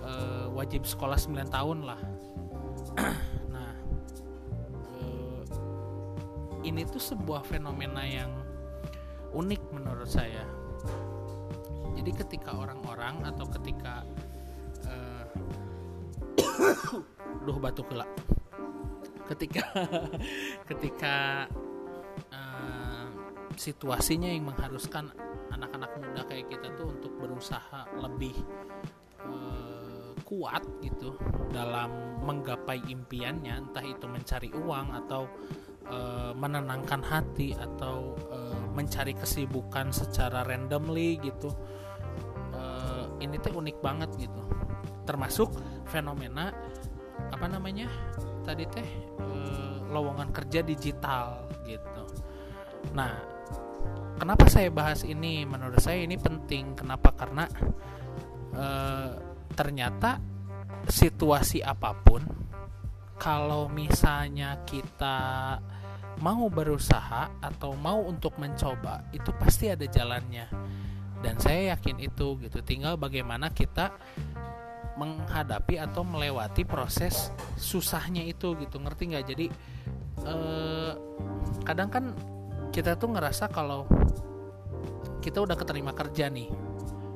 uh, 0.05 0.45
wajib 0.53 0.85
sekolah 0.85 1.17
9 1.17 1.41
tahun 1.49 1.79
lah. 1.89 2.01
Nah 3.49 3.73
uh, 4.93 5.41
ini 6.61 6.85
tuh 6.85 7.01
sebuah 7.01 7.41
fenomena 7.49 8.05
yang 8.05 8.29
unik 9.33 9.61
menurut 9.73 10.05
saya 10.07 10.54
jadi 12.05 12.21
ketika 12.21 12.53
orang-orang 12.53 13.17
atau 13.25 13.49
ketika 13.49 14.05
uh, 14.85 15.25
duh 17.49 17.57
batuk 17.57 17.89
gelap 17.89 18.05
ketika 19.25 19.65
ketika 20.69 21.15
uh, 22.29 23.09
situasinya 23.57 24.29
yang 24.29 24.45
mengharuskan 24.45 25.09
anak-anak 25.49 25.97
muda 25.97 26.21
kayak 26.29 26.45
kita 26.53 26.77
tuh 26.77 26.93
untuk 26.93 27.09
berusaha 27.17 27.89
lebih 27.97 28.37
uh, 29.25 30.13
kuat 30.29 30.61
gitu 30.85 31.17
dalam 31.49 32.21
menggapai 32.21 32.85
impiannya 32.85 33.65
entah 33.65 33.81
itu 33.81 34.05
mencari 34.05 34.53
uang 34.53 34.93
atau 34.93 35.25
menenangkan 36.33 37.05
hati 37.05 37.53
atau 37.53 38.17
mencari 38.73 39.13
kesibukan 39.13 39.93
secara 39.93 40.41
randomly 40.41 41.21
gitu 41.21 41.53
ini 43.25 43.41
tuh 43.41 43.57
unik 43.57 43.77
banget 43.81 44.09
gitu. 44.15 44.41
Termasuk 45.03 45.53
fenomena 45.89 46.53
apa 47.33 47.45
namanya 47.49 47.89
tadi 48.45 48.69
teh 48.69 48.89
uh, 49.19 49.89
lowongan 49.89 50.29
kerja 50.29 50.61
digital 50.61 51.49
gitu. 51.65 52.03
Nah 52.93 53.11
kenapa 54.21 54.45
saya 54.47 54.69
bahas 54.69 55.01
ini? 55.01 55.43
Menurut 55.43 55.81
saya 55.81 56.05
ini 56.05 56.15
penting. 56.15 56.77
Kenapa? 56.77 57.11
Karena 57.17 57.49
uh, 58.53 59.11
ternyata 59.51 60.21
situasi 60.85 61.65
apa 61.65 61.97
pun 61.97 62.21
kalau 63.17 63.71
misalnya 63.71 64.61
kita 64.67 65.17
mau 66.21 66.47
berusaha 66.47 67.41
atau 67.43 67.75
mau 67.75 68.03
untuk 68.07 68.39
mencoba 68.39 69.03
itu 69.11 69.31
pasti 69.35 69.71
ada 69.71 69.83
jalannya 69.83 70.47
dan 71.25 71.41
saya 71.41 71.73
yakin 71.73 71.97
itu 71.97 72.37
gitu. 72.45 72.61
Tinggal 72.61 73.01
bagaimana 73.01 73.49
kita 73.49 73.97
menghadapi 74.95 75.81
atau 75.81 76.05
melewati 76.05 76.61
proses 76.69 77.33
susahnya 77.57 78.21
itu 78.21 78.53
gitu. 78.61 78.77
Ngerti 78.77 79.03
nggak? 79.09 79.25
Jadi 79.25 79.47
eh, 80.21 80.91
kadang 81.65 81.89
kan 81.89 82.13
kita 82.69 82.93
tuh 82.93 83.17
ngerasa 83.17 83.49
kalau 83.49 83.89
kita 85.25 85.41
udah 85.41 85.57
keterima 85.57 85.97
kerja 85.97 86.29
nih 86.29 86.53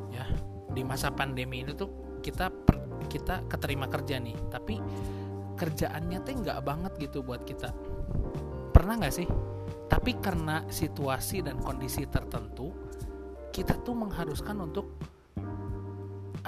ya. 0.09 0.25
Di 0.73 0.81
masa 0.81 1.13
pandemi 1.13 1.61
ini 1.61 1.77
tuh 1.77 2.17
kita 2.25 2.49
per, 2.49 3.05
kita 3.05 3.45
keterima 3.45 3.85
kerja 3.85 4.17
nih. 4.17 4.33
Tapi 4.49 4.75
kerjaannya 5.53 6.17
tuh 6.25 6.33
nggak 6.41 6.59
banget 6.65 6.93
gitu 6.97 7.21
buat 7.21 7.45
kita. 7.45 7.69
Pernah 8.73 9.05
nggak 9.05 9.13
sih? 9.13 9.29
Tapi 9.85 10.17
karena 10.17 10.65
situasi 10.69 11.45
dan 11.45 11.61
kondisi 11.61 12.05
tertentu 12.09 12.88
kita 13.59 13.75
tuh 13.83 13.91
mengharuskan 13.91 14.55
untuk 14.63 14.87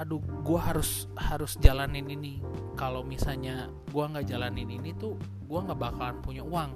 aduh 0.00 0.16
gue 0.24 0.56
harus 0.56 1.12
harus 1.20 1.60
jalanin 1.60 2.08
ini. 2.08 2.40
Kalau 2.72 3.04
misalnya 3.04 3.68
gue 3.68 4.00
nggak 4.00 4.24
jalanin 4.24 4.80
ini 4.80 4.96
tuh 4.96 5.20
gue 5.20 5.60
nggak 5.60 5.76
bakalan 5.76 6.16
punya 6.24 6.40
uang. 6.40 6.72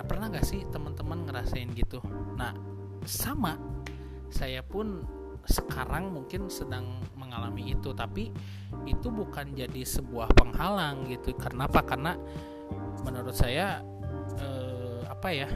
Nah 0.00 0.04
pernah 0.08 0.32
nggak 0.32 0.48
sih 0.48 0.64
teman-teman 0.72 1.28
ngerasain 1.28 1.68
gitu? 1.76 2.00
Nah 2.40 2.56
sama. 3.04 3.60
Saya 4.32 4.64
pun 4.64 5.04
sekarang 5.44 6.08
mungkin 6.08 6.48
sedang 6.48 7.04
mengalami 7.20 7.76
itu 7.76 7.92
tapi 7.92 8.32
itu 8.88 9.08
bukan 9.12 9.52
jadi 9.52 9.84
sebuah 9.84 10.32
penghalang 10.32 11.04
gitu. 11.12 11.36
Karena 11.36 11.68
apa? 11.68 11.84
Karena 11.84 12.16
menurut 13.04 13.36
saya 13.36 13.84
eh, 14.40 15.04
apa 15.04 15.28
ya 15.36 15.52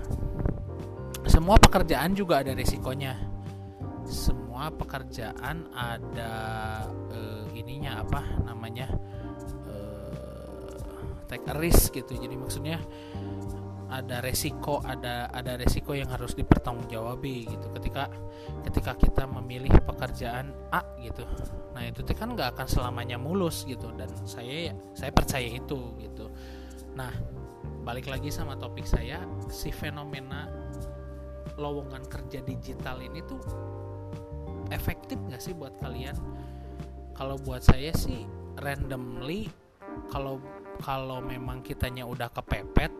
semua 1.25 1.57
pekerjaan 1.57 2.13
juga 2.13 2.45
ada 2.45 2.53
resikonya 2.53 3.34
semua 4.05 4.71
pekerjaan 4.73 5.69
ada 5.73 6.33
eh, 7.11 7.45
ininya 7.57 8.05
apa 8.05 8.21
namanya 8.45 8.89
eh, 9.69 10.73
take 11.29 11.47
a 11.49 11.55
risk 11.57 11.97
gitu. 11.97 12.17
Jadi 12.17 12.35
maksudnya 12.37 12.79
ada 13.95 14.19
resiko 14.25 14.83
ada 14.83 15.31
ada 15.31 15.55
resiko 15.55 15.95
yang 15.95 16.11
harus 16.11 16.35
dipertanggungjawabi 16.35 17.49
gitu. 17.49 17.67
Ketika 17.81 18.11
ketika 18.67 18.93
kita 18.97 19.25
memilih 19.29 19.73
pekerjaan 19.85 20.53
A 20.73 20.83
gitu 21.01 21.25
nah 21.75 21.83
itu 21.83 22.07
kan 22.15 22.39
nggak 22.39 22.55
akan 22.55 22.67
selamanya 22.71 23.19
mulus 23.19 23.67
gitu. 23.67 23.91
Dan 23.95 24.11
saya 24.25 24.73
saya 24.95 25.11
percaya 25.11 25.49
itu 25.49 25.95
gitu. 25.99 26.31
Nah 26.95 27.11
balik 27.85 28.09
lagi 28.09 28.33
sama 28.33 28.57
topik 28.57 28.89
saya 28.89 29.21
si 29.53 29.69
fenomena 29.69 30.49
lowongan 31.61 32.03
kerja 32.09 32.43
digital 32.43 32.99
ini 32.99 33.21
tuh 33.29 33.39
efektif 34.75 35.17
nggak 35.17 35.41
sih 35.41 35.55
buat 35.55 35.79
kalian? 35.79 36.19
Kalau 37.15 37.39
buat 37.39 37.63
saya 37.63 37.95
sih 37.95 38.27
randomly 38.59 39.47
kalau 40.11 40.43
kalau 40.83 41.23
memang 41.23 41.63
kitanya 41.63 42.03
udah 42.03 42.27
kepepet 42.35 42.91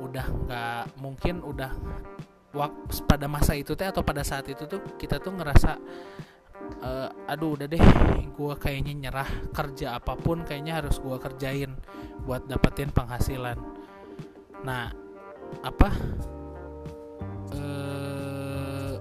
udah 0.00 0.26
nggak 0.48 0.84
mungkin 0.96 1.44
udah 1.44 1.76
pada 3.04 3.28
masa 3.30 3.54
itu 3.54 3.76
teh 3.76 3.86
atau 3.86 4.02
pada 4.02 4.24
saat 4.24 4.48
itu 4.48 4.64
tuh 4.64 4.80
kita 4.96 5.20
tuh 5.20 5.36
ngerasa 5.36 5.76
uh, 6.82 7.08
aduh 7.30 7.54
udah 7.54 7.68
deh 7.68 7.84
gue 8.26 8.54
kayaknya 8.56 9.08
nyerah 9.08 9.30
kerja 9.52 10.00
apa 10.00 10.16
pun 10.16 10.42
kayaknya 10.42 10.80
harus 10.82 10.96
gue 10.98 11.16
kerjain 11.20 11.76
buat 12.24 12.48
dapetin 12.48 12.88
penghasilan. 12.88 13.60
Nah 14.64 14.88
apa? 15.60 15.88
Uh, 17.50 18.94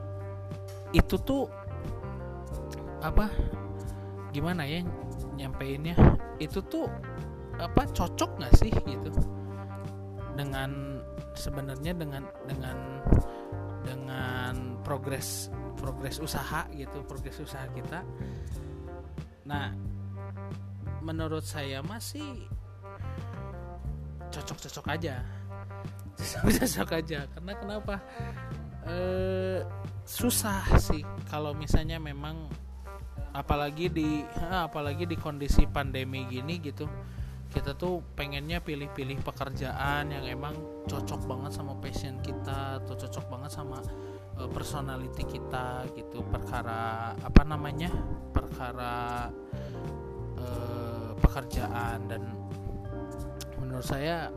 itu 0.91 1.15
tuh 1.21 1.47
apa 2.99 3.31
gimana 4.29 4.67
ya 4.67 4.85
nyampeinnya 5.39 5.95
itu 6.38 6.59
tuh 6.67 6.85
apa 7.59 7.83
cocok 7.91 8.39
nggak 8.39 8.53
sih 8.59 8.71
gitu? 8.71 9.12
Dengan 10.35 10.99
sebenarnya 11.35 11.91
dengan 11.95 12.23
dengan 12.47 12.77
dengan 13.83 14.79
progres 14.83 15.51
progres 15.79 16.19
usaha 16.19 16.67
gitu 16.71 17.03
progres 17.07 17.39
usaha 17.39 17.67
kita. 17.71 18.03
Nah 19.47 19.71
menurut 21.03 21.43
saya 21.43 21.79
masih 21.83 22.47
cocok-cocok 24.29 24.85
aja. 24.93 25.15
Cocok-cocok 26.19 26.89
aja 26.99 27.19
karena 27.31 27.53
kenapa? 27.55 27.95
E, 28.83 28.95
susah 30.03 30.67
sih 30.75 31.01
kalau 31.31 31.55
misalnya 31.55 31.95
memang 31.95 32.51
apalagi 33.33 33.91
di 33.91 34.23
apalagi 34.49 35.05
di 35.05 35.17
kondisi 35.19 35.65
pandemi 35.69 36.25
gini 36.29 36.57
gitu 36.61 36.89
kita 37.49 37.73
tuh 37.73 38.05
pengennya 38.13 38.61
pilih-pilih 38.61 39.25
pekerjaan 39.25 40.13
yang 40.13 40.25
emang 40.29 40.53
cocok 40.85 41.25
banget 41.25 41.51
sama 41.57 41.73
passion 41.81 42.21
kita 42.21 42.77
atau 42.85 42.93
cocok 42.93 43.25
banget 43.25 43.51
sama 43.57 43.81
uh, 44.37 44.49
personality 44.53 45.25
kita 45.25 45.89
gitu. 45.97 46.21
Perkara 46.29 47.13
apa 47.17 47.41
namanya 47.41 47.89
perkara 48.29 49.27
uh, 50.37 51.09
pekerjaan. 51.17 52.05
Dan 52.05 52.21
menurut 53.57 53.85
saya 53.85 54.29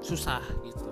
susah 0.00 0.40
gitu. 0.64 0.88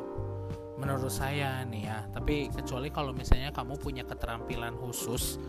Menurut 0.76 1.10
saya 1.10 1.64
nih 1.64 1.88
ya 1.88 1.98
tapi 2.12 2.52
kecuali 2.52 2.92
kalau 2.92 3.16
misalnya 3.16 3.50
kamu 3.56 3.80
punya 3.80 4.04
keterampilan 4.04 4.76
khusus 4.76 5.40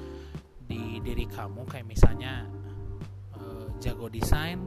di 0.69 1.01
diri 1.01 1.25
kamu 1.25 1.65
kayak 1.65 1.89
misalnya 1.89 2.45
uh, 3.33 3.73
jago 3.81 4.05
desain 4.05 4.61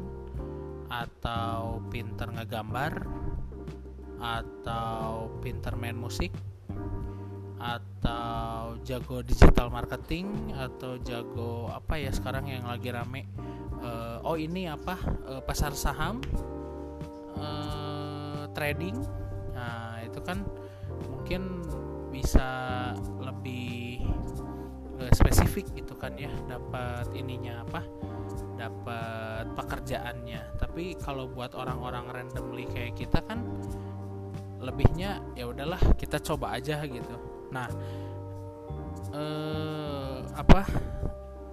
atau 0.90 1.78
pinter 1.88 2.26
ngegambar 2.26 3.06
atau 4.18 5.30
pinter 5.38 5.78
main 5.78 5.94
musik 5.94 6.34
atau 7.62 8.74
jago 8.82 9.22
digital 9.22 9.70
marketing 9.70 10.50
atau 10.58 10.98
jago 10.98 11.70
apa 11.70 12.02
ya 12.02 12.10
sekarang 12.10 12.50
yang 12.50 12.66
lagi 12.66 12.90
rame 12.90 13.30
uh, 13.82 14.18
oh 14.26 14.34
ini 14.34 14.66
apa 14.66 14.98
uh, 15.26 15.42
pasar 15.42 15.74
saham 15.74 16.18
uh, 17.38 18.46
trading. 18.54 18.96
Nah 19.52 20.02
itu 20.06 20.20
kan 20.22 20.46
mungkin 21.10 21.62
bisa 22.12 22.48
lebih 23.18 23.71
spesifik 25.12 25.70
gitu 25.76 25.94
kan 25.96 26.16
ya 26.16 26.32
dapat 26.48 27.12
ininya 27.12 27.62
apa 27.64 27.80
dapat 28.56 29.44
pekerjaannya. 29.58 30.56
Tapi 30.60 30.96
kalau 31.00 31.26
buat 31.28 31.52
orang-orang 31.56 32.08
randomly 32.10 32.68
kayak 32.70 32.94
kita 32.94 33.18
kan 33.24 33.42
lebihnya 34.62 35.18
ya 35.34 35.50
udahlah 35.50 35.80
kita 35.98 36.22
coba 36.22 36.54
aja 36.56 36.78
gitu. 36.86 37.16
Nah 37.50 37.68
eh, 39.12 40.18
apa 40.32 40.60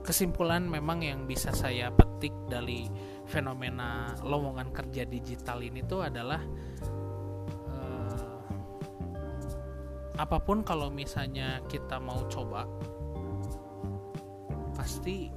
kesimpulan 0.05 0.65
memang 0.65 1.01
yang 1.01 1.25
bisa 1.25 1.53
saya 1.53 1.89
petik 1.89 2.33
dari 2.49 2.89
fenomena 3.29 4.17
lowongan 4.25 4.73
kerja 4.73 5.05
digital 5.05 5.61
ini 5.61 5.81
tuh 5.85 6.05
adalah 6.05 6.41
eh, 7.73 8.37
apa 10.17 10.37
pun 10.43 10.61
kalau 10.61 10.93
misalnya 10.93 11.65
kita 11.65 11.97
mau 11.97 12.29
coba 12.29 12.69
pasti 14.79 15.27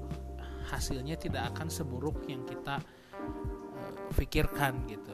hasilnya 0.71 1.19
tidak 1.19 1.51
akan 1.51 1.67
seburuk 1.67 2.23
yang 2.31 2.47
kita 2.47 2.79
uh, 2.79 3.93
pikirkan 4.15 4.87
gitu. 4.87 5.11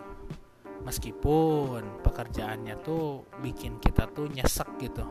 Meskipun 0.85 2.05
pekerjaannya 2.05 2.77
tuh 2.85 3.25
bikin 3.41 3.81
kita 3.81 4.05
tuh 4.13 4.29
nyesek 4.29 4.69
gitu. 4.85 5.09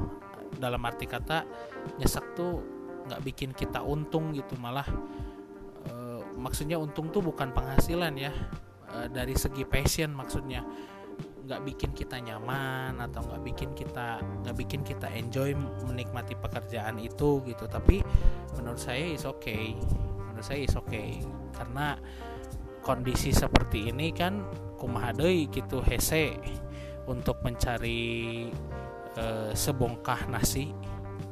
Dalam 0.62 0.86
arti 0.86 1.10
kata 1.10 1.43
nyesek 1.97 2.38
tuh 2.38 2.62
nggak 3.10 3.21
bikin 3.25 3.51
kita 3.58 3.82
untung 3.82 4.38
gitu 4.38 4.53
malah 4.62 4.86
uh, 5.89 6.21
maksudnya 6.38 6.77
untung 6.77 7.10
tuh 7.10 7.25
bukan 7.25 7.49
penghasilan 7.49 8.13
ya. 8.21 8.30
Uh, 8.88 9.10
dari 9.10 9.34
segi 9.34 9.65
passion 9.65 10.13
maksudnya 10.13 10.62
nggak 11.47 11.63
bikin 11.63 11.91
kita 11.95 12.19
nyaman 12.19 12.99
atau 12.99 13.23
nggak 13.23 13.41
bikin 13.47 13.71
kita 13.71 14.19
nggak 14.43 14.55
bikin 14.60 14.83
kita 14.83 15.07
enjoy 15.15 15.55
menikmati 15.88 16.36
pekerjaan 16.36 16.99
itu 16.99 17.39
gitu. 17.47 17.65
Tapi 17.71 18.03
menurut 18.60 18.77
saya 18.77 19.15
is 19.15 19.23
okay. 19.23 19.79
Menurut 20.27 20.43
saya 20.43 20.67
is 20.67 20.75
okay. 20.75 21.23
Karena 21.55 21.95
kondisi 22.83 23.31
seperti 23.31 23.95
ini 23.95 24.12
kan 24.12 24.43
kumahadei 24.75 25.47
gitu 25.47 25.79
hese 25.79 26.36
untuk 27.07 27.39
mencari 27.47 28.51
e, 29.15 29.25
sebongkah 29.55 30.27
nasi. 30.27 30.75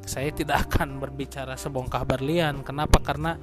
Saya 0.08 0.32
tidak 0.32 0.64
akan 0.72 1.04
berbicara 1.04 1.60
sebongkah 1.60 2.08
berlian. 2.08 2.64
Kenapa? 2.64 3.04
Karena 3.04 3.36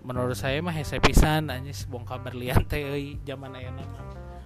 menurut 0.00 0.40
saya 0.40 0.64
mah 0.64 0.72
hese 0.72 0.96
pisan 1.04 1.52
aja 1.52 1.68
sebongkah 1.68 2.16
berlian 2.16 2.64
teh 2.64 3.20
zaman 3.28 3.52
ayana 3.52 3.84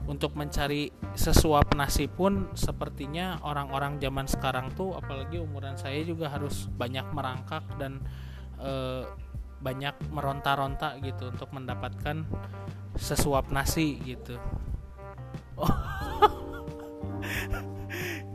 untuk 0.07 0.35
mencari 0.35 0.91
sesuap 1.15 1.79
nasi 1.79 2.11
pun 2.11 2.51
sepertinya 2.59 3.38
orang-orang 3.47 4.03
zaman 4.03 4.27
sekarang 4.27 4.75
tuh 4.75 4.99
apalagi 4.99 5.38
umuran 5.38 5.79
saya 5.79 6.03
juga 6.03 6.27
harus 6.27 6.67
banyak 6.75 7.07
merangkak 7.15 7.62
dan 7.79 8.03
e, 8.59 9.07
banyak 9.62 9.95
meronta-ronta 10.11 10.99
gitu 11.07 11.31
untuk 11.31 11.55
mendapatkan 11.55 12.27
sesuap 12.99 13.49
nasi 13.55 13.99
gitu. 14.03 14.37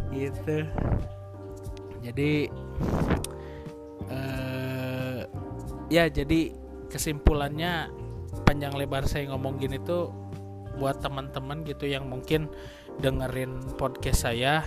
Gitu. 0.08 0.66
Jadi 2.02 2.50
uh, 4.10 5.22
ya 5.92 6.10
jadi 6.10 6.56
kesimpulannya 6.90 7.92
panjang 8.48 8.74
lebar 8.74 9.06
saya 9.06 9.30
ngomong 9.30 9.60
gini 9.62 9.78
tuh 9.84 10.10
buat 10.78 11.02
teman-teman 11.02 11.66
gitu 11.66 11.90
yang 11.90 12.06
mungkin 12.06 12.48
dengerin 13.02 13.76
podcast 13.76 14.30
saya 14.30 14.62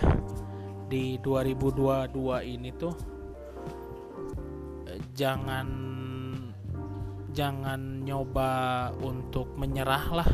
di 0.91 1.15
2022 1.23 2.11
ini 2.51 2.69
tuh 2.75 2.93
jangan 5.15 5.67
jangan 7.31 8.03
nyoba 8.03 8.51
untuk 8.99 9.55
menyerah 9.55 10.05
lah. 10.11 10.29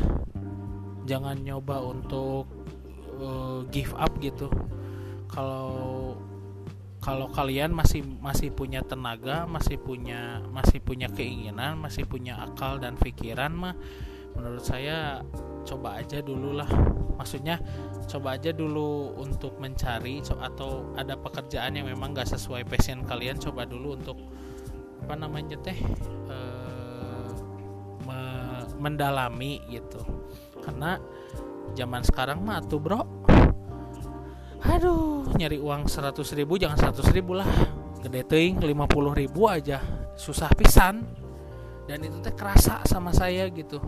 Jangan 1.08 1.40
nyoba 1.40 1.80
untuk 1.80 2.44
uh, 3.16 3.64
give 3.70 3.94
up 3.96 4.12
gitu. 4.20 4.50
Kalau 5.30 6.18
kalau 6.98 7.30
kalian 7.30 7.72
masih 7.72 8.02
masih 8.18 8.50
punya 8.50 8.82
tenaga 8.82 9.46
masih 9.46 9.78
punya 9.78 10.42
masih 10.50 10.82
punya 10.82 11.06
keinginan 11.06 11.78
masih 11.78 12.04
punya 12.04 12.42
akal 12.42 12.82
dan 12.82 12.98
pikiran 12.98 13.54
mah 13.54 13.78
menurut 14.34 14.66
saya 14.66 15.22
coba 15.68 16.00
aja 16.00 16.24
dulu 16.24 16.56
lah. 16.56 16.68
Maksudnya 17.20 17.60
coba 18.08 18.40
aja 18.40 18.56
dulu 18.56 19.12
untuk 19.20 19.60
mencari 19.60 20.24
atau 20.24 20.96
ada 20.96 21.12
pekerjaan 21.12 21.76
yang 21.76 21.84
memang 21.92 22.16
gak 22.16 22.32
sesuai 22.32 22.64
passion 22.64 23.04
kalian 23.04 23.36
coba 23.36 23.68
dulu 23.68 24.00
untuk 24.00 24.16
apa 25.04 25.14
namanya 25.14 25.60
teh 25.60 25.76
e, 26.30 26.36
me, 28.08 28.18
mendalami 28.80 29.60
gitu. 29.68 30.00
Karena 30.64 30.96
zaman 31.76 32.00
sekarang 32.00 32.40
mah 32.40 32.64
tuh 32.64 32.80
bro. 32.80 33.04
Aduh 34.58 35.28
nyari 35.36 35.60
uang 35.60 35.86
100 35.86 36.16
ribu 36.38 36.56
jangan 36.56 36.80
100 36.96 37.12
ribu 37.12 37.36
lah. 37.36 37.48
Gede 38.00 38.24
ting 38.24 38.56
50 38.56 39.20
ribu 39.20 39.50
aja. 39.50 39.82
Susah 40.16 40.48
pisan. 40.56 41.04
Dan 41.88 42.04
itu 42.04 42.20
teh 42.20 42.36
kerasa 42.36 42.84
sama 42.84 43.16
saya 43.16 43.48
gitu 43.48 43.80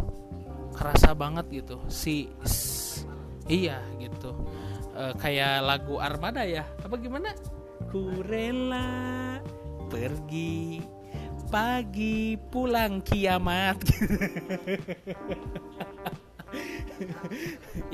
kerasa 0.75 1.15
banget 1.15 1.65
gitu. 1.65 1.77
Si 1.91 2.31
iya 3.51 3.83
gitu. 3.99 4.35
E, 4.95 5.03
kayak 5.19 5.65
lagu 5.65 5.99
Armada 5.99 6.47
ya. 6.47 6.67
Apa 6.83 6.97
gimana? 6.99 7.35
Kurela 7.91 9.39
pergi 9.91 10.81
pagi 11.51 12.39
pulang 12.39 13.03
kiamat. 13.03 13.79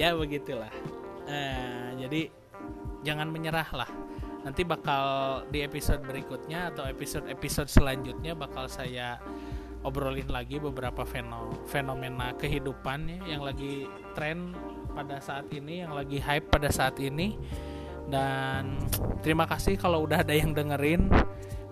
Ya 0.00 0.16
begitulah. 0.16 0.72
E, 1.28 1.38
jadi 2.00 2.32
jangan 3.04 3.28
menyerah 3.28 3.68
lah. 3.72 3.90
Nanti 4.46 4.62
bakal 4.62 5.04
di 5.50 5.60
episode 5.60 6.06
berikutnya 6.06 6.70
atau 6.70 6.86
episode-episode 6.86 7.68
selanjutnya 7.68 8.32
bakal 8.38 8.70
saya 8.70 9.18
obrolin 9.86 10.26
lagi 10.26 10.58
beberapa 10.58 11.06
fenomena 11.70 12.34
kehidupan 12.34 13.06
ya, 13.06 13.38
yang 13.38 13.42
lagi 13.46 13.86
tren 14.18 14.50
pada 14.90 15.22
saat 15.22 15.46
ini, 15.54 15.86
yang 15.86 15.94
lagi 15.94 16.18
hype 16.18 16.50
pada 16.50 16.66
saat 16.74 16.98
ini. 16.98 17.38
Dan 18.10 18.82
terima 19.22 19.46
kasih 19.46 19.78
kalau 19.78 20.02
udah 20.02 20.26
ada 20.26 20.34
yang 20.34 20.50
dengerin. 20.50 21.06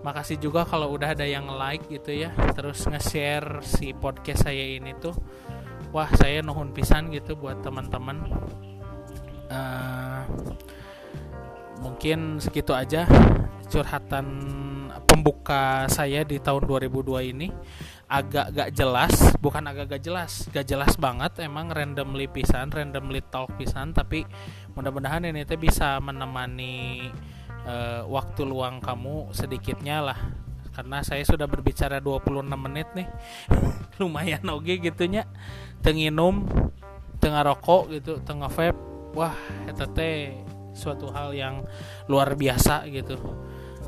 Makasih 0.05 0.37
juga 0.37 0.63
kalau 0.63 0.93
udah 0.93 1.17
ada 1.17 1.25
yang 1.27 1.49
like 1.51 1.83
gitu 1.91 2.13
ya. 2.13 2.31
Terus 2.55 2.87
nge-share 2.87 3.59
si 3.65 3.91
podcast 3.91 4.47
saya 4.47 4.79
ini 4.79 4.95
tuh. 4.95 5.15
Wah, 5.91 6.07
saya 6.15 6.39
nuhun 6.39 6.71
pisan 6.71 7.11
gitu 7.11 7.35
buat 7.35 7.59
teman-teman. 7.65 8.31
Uh, 9.49 10.21
mungkin 11.81 12.41
segitu 12.41 12.73
aja 12.73 13.05
curhatan 13.69 14.25
pembuka 15.05 15.85
saya 15.89 16.21
di 16.25 16.37
tahun 16.41 16.65
2002 16.65 17.33
ini 17.33 17.47
agak 18.05 18.53
gak 18.53 18.69
jelas 18.77 19.13
bukan 19.41 19.65
agak 19.65 19.97
gak 19.97 20.03
jelas 20.05 20.45
gak 20.53 20.69
jelas 20.69 20.93
banget 21.01 21.41
emang 21.41 21.73
randomly 21.73 22.29
pisan 22.29 22.69
randomly 22.69 23.21
talk 23.33 23.49
pisan 23.57 23.97
tapi 23.97 24.25
mudah-mudahan 24.77 25.25
ini 25.25 25.41
teh 25.47 25.57
bisa 25.57 25.97
menemani 26.03 27.09
uh, 27.65 28.01
waktu 28.07 28.41
luang 28.45 28.79
kamu 28.79 29.33
sedikitnya 29.33 30.13
lah. 30.13 30.19
Karena 30.75 30.99
saya 31.07 31.23
sudah 31.23 31.47
berbicara 31.47 32.03
26 32.03 32.43
menit 32.59 32.87
nih. 32.93 33.07
Lumayan 34.03 34.43
oke 34.51 34.75
gitunya. 34.79 35.23
Tenginum 35.79 36.45
tengah 37.23 37.47
rokok 37.47 37.95
gitu 37.95 38.19
tengah 38.21 38.51
vape 38.51 38.77
wah 39.15 39.33
itu 39.65 39.87
teh 39.95 40.35
suatu 40.75 41.07
hal 41.15 41.31
yang 41.31 41.63
luar 42.11 42.35
biasa 42.35 42.85
gitu. 42.91 43.15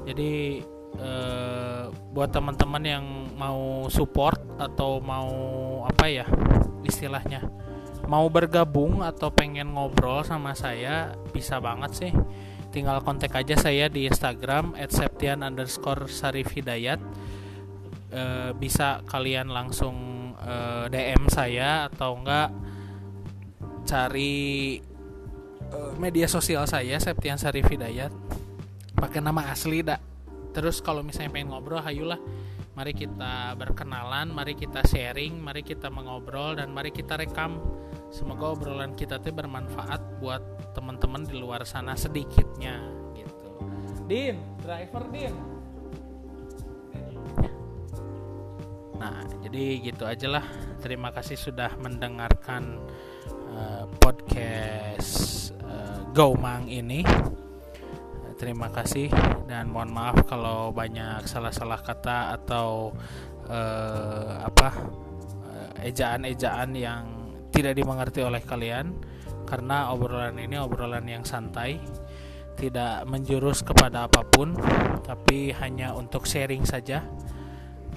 Jadi 0.08 0.64
uh, 1.00 1.94
buat 2.14 2.34
teman-teman 2.34 2.84
yang 2.84 3.06
mau 3.38 3.86
support 3.90 4.42
atau 4.58 4.98
mau 5.02 5.30
apa 5.86 6.06
ya 6.10 6.26
istilahnya 6.82 7.46
mau 8.08 8.26
bergabung 8.32 9.04
atau 9.04 9.30
pengen 9.30 9.76
ngobrol 9.76 10.24
sama 10.24 10.56
saya 10.56 11.14
bisa 11.36 11.60
banget 11.60 11.92
sih. 11.94 12.14
Tinggal 12.72 13.04
kontak 13.04 13.36
aja 13.36 13.60
saya 13.60 13.92
di 13.92 14.08
Instagram 14.08 14.74
@septian 14.88 15.44
underscore 15.44 16.08
sarif 16.08 16.56
hidayat. 16.56 17.04
E, 18.08 18.24
bisa 18.56 19.04
kalian 19.04 19.52
langsung 19.52 19.96
e, 20.40 20.56
eh, 20.56 20.86
DM 20.88 21.28
saya 21.28 21.92
atau 21.92 22.16
enggak 22.16 22.56
cari 23.84 24.80
e, 25.68 25.78
media 26.00 26.32
sosial 26.32 26.64
saya 26.64 26.96
Septian 27.04 27.36
Sarif 27.36 27.68
Hidayat. 27.68 28.12
Pakai 28.96 29.20
nama 29.20 29.52
asli 29.52 29.84
dak 29.84 30.00
terus 30.52 30.80
kalau 30.84 31.02
misalnya 31.02 31.34
pengen 31.34 31.52
ngobrol 31.54 31.82
hayulah. 31.82 32.20
Mari 32.78 32.94
kita 32.94 33.58
berkenalan 33.58 34.30
mari 34.30 34.54
kita 34.54 34.86
sharing 34.86 35.42
mari 35.42 35.66
kita 35.66 35.90
mengobrol 35.90 36.54
dan 36.54 36.70
mari 36.70 36.94
kita 36.94 37.18
rekam. 37.18 37.58
Semoga 38.14 38.54
obrolan 38.54 38.94
kita 38.94 39.18
tuh 39.18 39.34
bermanfaat 39.34 40.22
buat 40.22 40.72
teman-teman 40.78 41.26
di 41.26 41.42
luar 41.42 41.66
sana 41.66 41.98
sedikitnya 41.98 42.78
gitu. 43.18 43.50
Din 44.06 44.38
driver 44.62 45.10
Din. 45.10 45.34
Nah, 48.98 49.26
jadi 49.42 49.64
gitu 49.82 50.06
aja 50.06 50.28
lah. 50.38 50.46
Terima 50.78 51.10
kasih 51.10 51.38
sudah 51.38 51.74
mendengarkan 51.82 52.78
uh, 53.58 53.90
podcast 53.98 55.50
uh, 55.66 56.06
Gaumang 56.14 56.70
ini 56.70 57.02
terima 58.38 58.70
kasih 58.70 59.10
dan 59.50 59.74
mohon 59.74 59.92
maaf 59.92 60.24
kalau 60.30 60.70
banyak 60.70 61.26
salah-salah 61.26 61.82
kata 61.82 62.38
atau 62.38 62.94
uh, 63.50 64.46
apa 64.46 64.70
ejaan-ejaan 65.82 66.74
yang 66.74 67.04
tidak 67.52 67.74
dimengerti 67.78 68.22
oleh 68.22 68.42
kalian. 68.44 68.94
Karena 69.48 69.96
obrolan 69.96 70.36
ini 70.36 70.60
obrolan 70.60 71.08
yang 71.08 71.24
santai 71.24 71.80
tidak 72.60 73.06
menjurus 73.08 73.62
kepada 73.64 74.10
apa 74.10 74.26
pun 74.28 74.58
tapi 75.06 75.56
hanya 75.56 75.96
untuk 75.96 76.28
sharing 76.28 76.68
saja. 76.68 77.06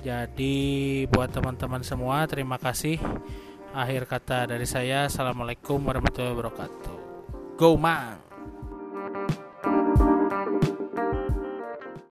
Jadi 0.01 1.05
buat 1.11 1.35
teman-teman 1.35 1.83
semua 1.83 2.25
terima 2.31 2.57
kasih. 2.57 2.97
Akhir 3.75 4.07
kata 4.07 4.47
dari 4.51 4.67
saya 4.67 5.11
assalamualaikum 5.11 5.83
warahmatullahi 5.83 6.35
wabarakatuh. 6.39 6.95
Go 7.59 7.77
man 7.77 8.30